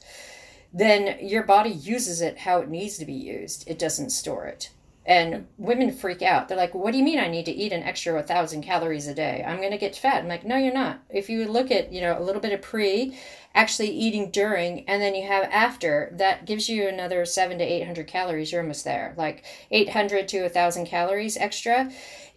then 0.73 1.17
your 1.25 1.43
body 1.43 1.69
uses 1.69 2.21
it 2.21 2.39
how 2.39 2.59
it 2.59 2.69
needs 2.69 2.97
to 2.97 3.05
be 3.05 3.13
used. 3.13 3.63
It 3.67 3.79
doesn't 3.79 4.11
store 4.11 4.45
it. 4.45 4.69
And 5.07 5.45
women 5.57 5.91
freak 5.91 6.23
out. 6.23 6.47
They're 6.47 6.57
like, 6.57 6.73
what 6.73 6.91
do 6.91 6.97
you 6.97 7.03
mean 7.03 7.19
I 7.19 7.27
need 7.27 7.45
to 7.45 7.51
eat 7.51 7.71
an 7.71 7.83
extra 7.83 8.13
1,000 8.15 8.63
calories 8.63 9.07
a 9.07 9.13
day? 9.13 9.43
I'm 9.45 9.57
going 9.57 9.71
to 9.71 9.77
get 9.77 9.95
fat. 9.95 10.23
I'm 10.23 10.27
like, 10.27 10.45
no, 10.45 10.57
you're 10.57 10.73
not. 10.73 11.01
If 11.09 11.29
you 11.29 11.47
look 11.47 11.69
at, 11.69 11.93
you 11.93 12.01
know, 12.01 12.17
a 12.17 12.23
little 12.23 12.41
bit 12.41 12.53
of 12.53 12.63
pre, 12.63 13.15
actually 13.53 13.89
eating 13.89 14.31
during, 14.31 14.87
and 14.89 15.01
then 15.01 15.13
you 15.13 15.27
have 15.27 15.43
after, 15.51 16.11
that 16.13 16.45
gives 16.45 16.69
you 16.69 16.87
another 16.87 17.23
seven 17.23 17.59
to 17.59 17.63
800 17.63 18.07
calories. 18.07 18.51
You're 18.51 18.61
almost 18.61 18.83
there. 18.83 19.13
Like 19.15 19.45
800 19.69 20.27
to 20.29 20.41
1,000 20.41 20.85
calories 20.85 21.37
extra 21.37 21.91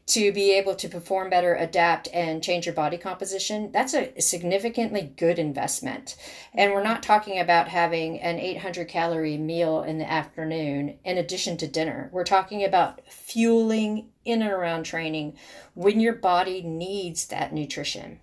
to 0.09 0.33
be 0.33 0.53
able 0.53 0.75
to 0.75 0.89
perform 0.89 1.29
better, 1.29 1.55
adapt, 1.55 2.09
and 2.15 2.43
change 2.43 2.65
your 2.65 2.75
body 2.75 2.97
composition, 2.97 3.71
that's 3.73 3.93
a 3.93 4.19
significantly 4.19 5.13
good 5.17 5.39
investment. 5.39 6.17
And 6.55 6.73
we're 6.73 6.83
not 6.83 7.03
talking 7.03 7.39
about 7.39 7.69
having 7.69 8.19
an 8.21 8.39
800 8.39 8.89
calorie 8.89 9.37
meal 9.37 9.83
in 9.83 9.99
the 9.99 10.11
afternoon 10.11 10.99
in 11.05 11.19
addition 11.19 11.59
to 11.59 11.67
dinner. 11.69 12.09
We're 12.11 12.25
talking 12.25 12.65
about 12.65 13.03
fueling 13.07 14.09
in 14.25 14.41
and 14.41 14.51
around 14.51 14.85
training 14.85 15.37
when 15.75 16.01
your 16.01 16.15
body 16.15 16.63
needs 16.63 17.27
that 17.27 17.53
nutrition. 17.53 18.21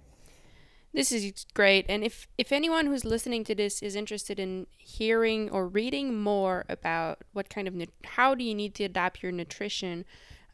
This 0.92 1.12
is 1.12 1.46
great. 1.54 1.86
And 1.88 2.04
if, 2.04 2.28
if 2.36 2.52
anyone 2.52 2.88
who's 2.88 3.06
listening 3.06 3.44
to 3.44 3.54
this 3.54 3.84
is 3.84 3.96
interested 3.96 4.40
in 4.40 4.66
hearing 4.78 5.52
or 5.52 5.68
reading 5.68 6.20
more 6.20 6.66
about 6.68 7.20
what 7.34 7.50
kind 7.50 7.68
of, 7.68 7.76
how 8.06 8.34
do 8.34 8.44
you 8.44 8.56
need 8.56 8.74
to 8.76 8.86
adapt 8.86 9.22
your 9.22 9.32
nutrition, 9.32 10.06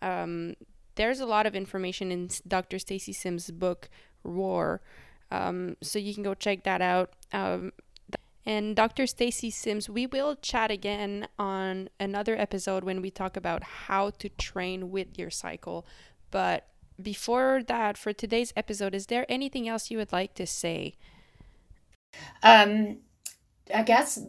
um, 0.02 0.56
there's 0.96 1.20
a 1.20 1.26
lot 1.26 1.46
of 1.46 1.56
information 1.56 2.12
in 2.12 2.30
Dr. 2.48 2.80
Stacy 2.80 3.14
Sims' 3.14 3.52
book 3.52 3.90
Roar, 4.24 4.82
um, 5.32 5.78
so 5.82 6.00
you 6.00 6.14
can 6.14 6.24
go 6.24 6.34
check 6.34 6.64
that 6.64 6.82
out. 6.82 7.12
Um, 7.32 7.72
and 8.46 8.76
Dr. 8.76 9.06
Stacy 9.06 9.52
Sims, 9.52 9.90
we 9.90 10.08
will 10.08 10.36
chat 10.36 10.72
again 10.72 11.28
on 11.38 11.90
another 12.00 12.36
episode 12.36 12.84
when 12.84 13.02
we 13.02 13.12
talk 13.12 13.38
about 13.38 13.64
how 13.64 14.10
to 14.12 14.30
train 14.30 14.90
with 14.90 15.18
your 15.18 15.30
cycle. 15.30 15.86
But 16.32 16.68
before 17.02 17.62
that, 17.68 17.98
for 17.98 18.14
today's 18.14 18.52
episode, 18.56 18.96
is 18.96 19.08
there 19.08 19.26
anything 19.30 19.68
else 19.68 19.92
you 19.92 19.98
would 19.98 20.12
like 20.12 20.34
to 20.36 20.48
say? 20.48 20.96
Um, 22.42 22.98
I 23.74 23.84
guess 23.84 24.20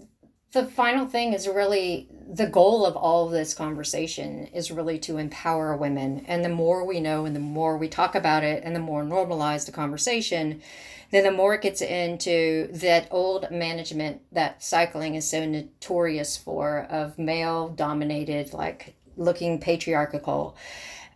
the 0.52 0.66
final 0.66 1.06
thing 1.06 1.32
is 1.32 1.48
really 1.48 2.08
the 2.30 2.46
goal 2.46 2.84
of 2.84 2.94
all 2.94 3.26
of 3.26 3.32
this 3.32 3.54
conversation 3.54 4.46
is 4.48 4.70
really 4.70 4.98
to 4.98 5.16
empower 5.16 5.76
women. 5.76 6.24
And 6.28 6.44
the 6.44 6.50
more 6.50 6.84
we 6.84 7.00
know 7.00 7.24
and 7.24 7.34
the 7.34 7.40
more 7.40 7.76
we 7.76 7.88
talk 7.88 8.14
about 8.14 8.44
it 8.44 8.62
and 8.64 8.76
the 8.76 8.80
more 8.80 9.02
normalized 9.02 9.66
the 9.66 9.72
conversation, 9.72 10.60
then 11.10 11.24
the 11.24 11.30
more 11.30 11.54
it 11.54 11.62
gets 11.62 11.80
into 11.80 12.68
that 12.72 13.08
old 13.10 13.50
management 13.50 14.22
that 14.32 14.62
cycling 14.62 15.14
is 15.14 15.28
so 15.28 15.44
notorious 15.44 16.36
for 16.36 16.86
of 16.90 17.18
male 17.18 17.68
dominated, 17.68 18.52
like 18.52 18.94
looking 19.16 19.58
patriarchal, 19.58 20.56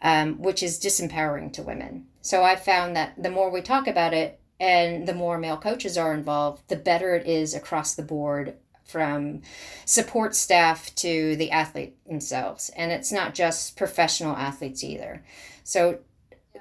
um, 0.02 0.40
which 0.40 0.62
is 0.62 0.80
disempowering 0.80 1.52
to 1.52 1.62
women. 1.62 2.06
So 2.22 2.42
I 2.42 2.56
found 2.56 2.96
that 2.96 3.22
the 3.22 3.30
more 3.30 3.50
we 3.50 3.62
talk 3.62 3.86
about 3.86 4.12
it, 4.12 4.40
and 4.58 5.06
the 5.06 5.14
more 5.14 5.38
male 5.38 5.58
coaches 5.58 5.98
are 5.98 6.14
involved, 6.14 6.62
the 6.68 6.76
better 6.76 7.14
it 7.14 7.26
is 7.26 7.54
across 7.54 7.94
the 7.94 8.02
board 8.02 8.54
from 8.86 9.42
support 9.84 10.34
staff 10.34 10.94
to 10.96 11.36
the 11.36 11.50
athlete 11.50 11.96
themselves. 12.06 12.70
And 12.76 12.92
it's 12.92 13.12
not 13.12 13.34
just 13.34 13.76
professional 13.76 14.36
athletes 14.36 14.84
either. 14.84 15.24
So, 15.64 15.98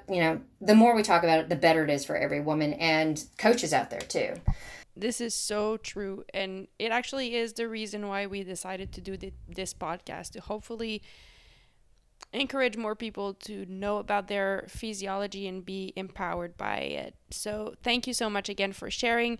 you 0.08 0.20
know, 0.20 0.40
the 0.60 0.74
more 0.74 0.94
we 0.94 1.02
talk 1.02 1.22
about 1.22 1.40
it, 1.40 1.48
the 1.48 1.56
better 1.56 1.84
it 1.84 1.90
is 1.90 2.04
for 2.04 2.16
every 2.16 2.40
woman 2.40 2.74
and 2.74 3.24
coaches 3.38 3.72
out 3.72 3.90
there 3.90 4.00
too. 4.00 4.34
This 4.96 5.20
is 5.20 5.34
so 5.34 5.76
true. 5.76 6.24
And 6.32 6.68
it 6.78 6.90
actually 6.90 7.34
is 7.36 7.52
the 7.52 7.68
reason 7.68 8.08
why 8.08 8.26
we 8.26 8.42
decided 8.42 8.92
to 8.92 9.00
do 9.00 9.16
this 9.48 9.74
podcast 9.74 10.32
to 10.32 10.40
hopefully 10.40 11.02
encourage 12.32 12.76
more 12.76 12.94
people 12.94 13.34
to 13.34 13.66
know 13.66 13.98
about 13.98 14.28
their 14.28 14.66
physiology 14.68 15.46
and 15.46 15.64
be 15.64 15.92
empowered 15.96 16.56
by 16.56 16.78
it. 16.78 17.14
So, 17.30 17.74
thank 17.82 18.06
you 18.06 18.14
so 18.14 18.28
much 18.28 18.48
again 18.48 18.72
for 18.72 18.90
sharing. 18.90 19.38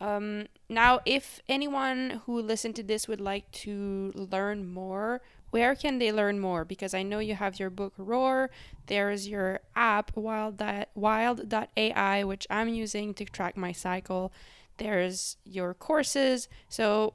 Um, 0.00 0.46
now, 0.68 1.00
if 1.04 1.40
anyone 1.48 2.22
who 2.24 2.40
listened 2.40 2.76
to 2.76 2.82
this 2.82 3.06
would 3.06 3.20
like 3.20 3.50
to 3.52 4.12
learn 4.14 4.66
more, 4.66 5.20
where 5.50 5.74
can 5.74 5.98
they 5.98 6.12
learn 6.12 6.40
more? 6.40 6.64
Because 6.64 6.94
I 6.94 7.02
know 7.02 7.18
you 7.18 7.34
have 7.34 7.58
your 7.58 7.70
book 7.70 7.92
Roar. 7.98 8.50
There's 8.86 9.28
your 9.28 9.60
app 9.76 10.16
Wild 10.16 10.62
Wild.ai, 10.94 12.24
which 12.24 12.46
I'm 12.48 12.68
using 12.68 13.14
to 13.14 13.24
track 13.24 13.56
my 13.56 13.72
cycle. 13.72 14.32
There's 14.78 15.36
your 15.44 15.74
courses. 15.74 16.48
So, 16.68 17.14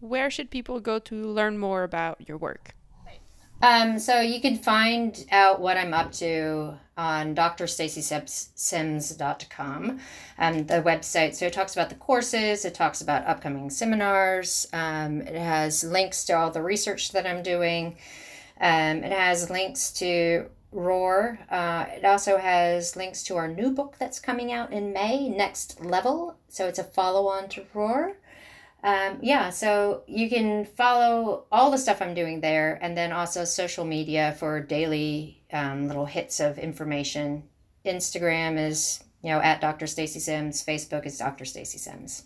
where 0.00 0.30
should 0.30 0.50
people 0.50 0.80
go 0.80 0.98
to 0.98 1.14
learn 1.14 1.58
more 1.58 1.84
about 1.84 2.28
your 2.28 2.36
work? 2.36 2.74
Um, 3.64 3.98
so 3.98 4.20
you 4.20 4.40
can 4.42 4.58
find 4.58 5.24
out 5.30 5.58
what 5.58 5.78
I'm 5.78 5.94
up 5.94 6.12
to 6.14 6.74
on 6.98 7.34
drstacysims.com, 7.34 10.00
um, 10.38 10.66
the 10.66 10.82
website. 10.82 11.34
So 11.34 11.46
it 11.46 11.54
talks 11.54 11.72
about 11.72 11.88
the 11.88 11.94
courses, 11.94 12.66
it 12.66 12.74
talks 12.74 13.00
about 13.00 13.26
upcoming 13.26 13.70
seminars, 13.70 14.66
um, 14.74 15.22
it 15.22 15.34
has 15.34 15.82
links 15.82 16.26
to 16.26 16.34
all 16.34 16.50
the 16.50 16.60
research 16.60 17.12
that 17.12 17.26
I'm 17.26 17.42
doing, 17.42 17.96
um, 18.60 19.02
it 19.02 19.12
has 19.12 19.48
links 19.48 19.90
to 19.92 20.50
Roar. 20.70 21.38
Uh, 21.50 21.86
it 21.88 22.04
also 22.04 22.36
has 22.36 22.96
links 22.96 23.22
to 23.22 23.36
our 23.36 23.48
new 23.48 23.70
book 23.70 23.96
that's 23.98 24.20
coming 24.20 24.52
out 24.52 24.74
in 24.74 24.92
May, 24.92 25.30
Next 25.30 25.82
Level. 25.82 26.36
So 26.48 26.66
it's 26.66 26.78
a 26.78 26.84
follow 26.84 27.28
on 27.28 27.48
to 27.50 27.64
Roar. 27.72 28.18
Um, 28.84 29.18
yeah, 29.22 29.48
so 29.48 30.02
you 30.06 30.28
can 30.28 30.66
follow 30.66 31.46
all 31.50 31.70
the 31.70 31.78
stuff 31.78 32.02
I'm 32.02 32.12
doing 32.12 32.42
there 32.42 32.78
and 32.82 32.94
then 32.94 33.12
also 33.12 33.46
social 33.46 33.86
media 33.86 34.36
for 34.38 34.60
daily 34.60 35.42
um, 35.54 35.88
little 35.88 36.04
hits 36.04 36.38
of 36.38 36.58
information. 36.58 37.44
Instagram 37.86 38.58
is 38.58 39.02
you 39.22 39.30
know, 39.30 39.40
at 39.40 39.62
Dr. 39.62 39.86
Stacy 39.86 40.20
Sims. 40.20 40.62
Facebook 40.62 41.06
is 41.06 41.16
Dr. 41.16 41.46
Stacy 41.46 41.78
Sims. 41.78 42.24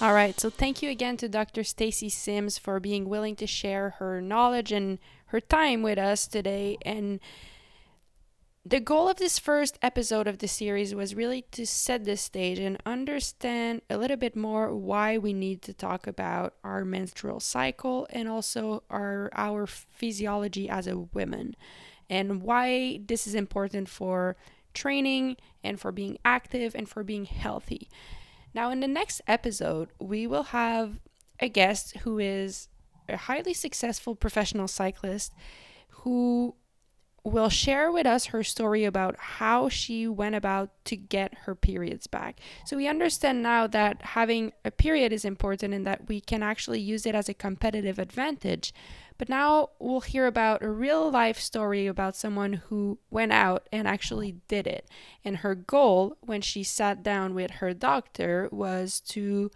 All 0.00 0.14
right, 0.14 0.40
so 0.40 0.48
thank 0.48 0.82
you 0.82 0.88
again 0.88 1.18
to 1.18 1.28
Dr. 1.28 1.62
Stacy 1.62 2.08
Sims 2.08 2.56
for 2.56 2.80
being 2.80 3.10
willing 3.10 3.36
to 3.36 3.46
share 3.46 3.90
her 3.98 4.22
knowledge 4.22 4.72
and 4.72 4.98
her 5.26 5.40
time 5.40 5.82
with 5.82 5.98
us 5.98 6.26
today. 6.26 6.78
And 6.86 7.20
the 8.68 8.80
goal 8.80 9.08
of 9.08 9.16
this 9.16 9.38
first 9.38 9.78
episode 9.80 10.26
of 10.26 10.38
the 10.38 10.48
series 10.48 10.94
was 10.94 11.14
really 11.14 11.40
to 11.52 11.66
set 11.66 12.04
the 12.04 12.18
stage 12.18 12.58
and 12.58 12.76
understand 12.84 13.80
a 13.88 13.96
little 13.96 14.16
bit 14.16 14.36
more 14.36 14.74
why 14.74 15.16
we 15.16 15.32
need 15.32 15.62
to 15.62 15.72
talk 15.72 16.06
about 16.06 16.52
our 16.62 16.84
menstrual 16.84 17.40
cycle 17.40 18.06
and 18.10 18.28
also 18.28 18.82
our 18.90 19.30
our 19.34 19.66
physiology 19.66 20.68
as 20.68 20.86
a 20.86 20.98
woman 20.98 21.56
and 22.10 22.42
why 22.42 23.00
this 23.06 23.26
is 23.26 23.34
important 23.34 23.88
for 23.88 24.36
training 24.74 25.38
and 25.64 25.80
for 25.80 25.90
being 25.90 26.18
active 26.22 26.74
and 26.74 26.90
for 26.90 27.02
being 27.02 27.24
healthy. 27.24 27.88
Now 28.52 28.70
in 28.70 28.80
the 28.80 28.88
next 28.88 29.22
episode, 29.26 29.88
we 29.98 30.26
will 30.26 30.44
have 30.54 31.00
a 31.40 31.48
guest 31.48 31.96
who 31.98 32.18
is 32.18 32.68
a 33.08 33.16
highly 33.16 33.54
successful 33.54 34.14
professional 34.14 34.68
cyclist 34.68 35.32
who 36.02 36.54
will 37.24 37.48
share 37.48 37.90
with 37.92 38.06
us 38.06 38.26
her 38.26 38.42
story 38.42 38.84
about 38.84 39.16
how 39.18 39.68
she 39.68 40.06
went 40.06 40.34
about 40.34 40.70
to 40.84 40.96
get 40.96 41.34
her 41.44 41.54
periods 41.54 42.06
back. 42.06 42.40
So 42.64 42.76
we 42.76 42.88
understand 42.88 43.42
now 43.42 43.66
that 43.66 44.02
having 44.02 44.52
a 44.64 44.70
period 44.70 45.12
is 45.12 45.24
important 45.24 45.74
and 45.74 45.86
that 45.86 46.08
we 46.08 46.20
can 46.20 46.42
actually 46.42 46.80
use 46.80 47.06
it 47.06 47.14
as 47.14 47.28
a 47.28 47.34
competitive 47.34 47.98
advantage. 47.98 48.72
But 49.18 49.28
now 49.28 49.70
we'll 49.80 50.00
hear 50.00 50.26
about 50.26 50.62
a 50.62 50.70
real 50.70 51.10
life 51.10 51.40
story 51.40 51.86
about 51.86 52.16
someone 52.16 52.54
who 52.54 52.98
went 53.10 53.32
out 53.32 53.68
and 53.72 53.88
actually 53.88 54.36
did 54.46 54.66
it. 54.66 54.88
And 55.24 55.38
her 55.38 55.56
goal 55.56 56.16
when 56.20 56.40
she 56.40 56.62
sat 56.62 57.02
down 57.02 57.34
with 57.34 57.50
her 57.52 57.74
doctor 57.74 58.48
was 58.52 59.00
to 59.08 59.50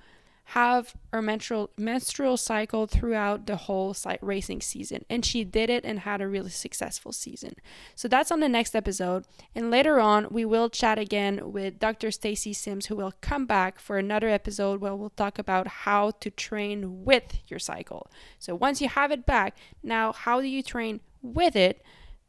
have 0.53 0.95
her 1.13 1.23
menstrual 1.23 1.71
menstrual 1.79 2.37
cycle 2.37 2.87
throughout 2.87 3.47
the 3.47 3.57
whole 3.57 3.97
racing 4.21 4.61
season. 4.61 5.03
And 5.09 5.25
she 5.25 5.45
did 5.45 5.71
it 5.71 5.83
and 5.83 6.01
had 6.01 6.21
a 6.21 6.29
really 6.29 6.51
successful 6.51 7.13
season. 7.13 7.55
So 7.95 8.07
that's 8.07 8.31
on 8.31 8.41
the 8.41 8.51
next 8.51 8.75
episode. 8.75 9.25
And 9.55 9.71
later 9.71 9.99
on 9.99 10.29
we 10.31 10.45
will 10.45 10.69
chat 10.69 10.99
again 10.99 11.53
with 11.53 11.79
dr 11.79 12.11
stacy 12.11 12.53
sims 12.53 12.87
who 12.87 12.97
will 12.97 13.15
come 13.23 13.47
back 13.47 13.79
for 13.79 13.97
another 13.97 14.29
episode 14.29 14.83
where 14.83 14.95
we'll 14.95 15.11
talk 15.11 15.39
about 15.39 15.67
how 15.69 16.11
to 16.21 16.31
train 16.31 17.03
with 17.03 17.39
your 17.49 17.59
cycle. 17.59 18.11
So 18.39 18.55
once 18.55 18.83
you 18.83 18.91
have 18.91 19.11
it 19.11 19.25
back 19.25 19.57
now 19.83 20.13
how 20.13 20.43
do 20.43 20.49
you 20.49 20.63
train 20.63 21.01
with 21.23 21.57
it 21.57 21.83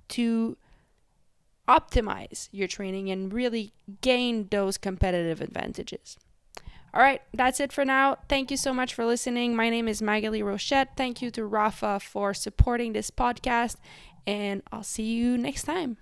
to 0.09 0.55
optimize 1.67 2.47
your 2.53 2.69
training 2.69 3.09
and 3.09 3.33
really 3.33 3.73
gain 3.99 4.47
those 4.49 4.77
competitive 4.77 5.41
advantages 5.41 6.17
all 6.93 7.01
right, 7.01 7.21
that's 7.33 7.59
it 7.59 7.73
for 7.73 7.83
now. 7.83 8.17
Thank 8.29 8.51
you 8.51 8.57
so 8.57 8.73
much 8.73 8.93
for 8.93 9.05
listening. 9.05 9.55
My 9.55 9.69
name 9.69 9.87
is 9.87 10.01
Maghalie 10.01 10.43
Rochette. 10.43 10.89
Thank 10.95 11.21
you 11.21 11.31
to 11.31 11.41
Rapha 11.41 11.99
for 12.01 12.33
supporting 12.33 12.93
this 12.93 13.09
podcast, 13.09 13.77
and 14.27 14.61
I'll 14.71 14.83
see 14.83 15.13
you 15.13 15.37
next 15.37 15.63
time. 15.63 15.97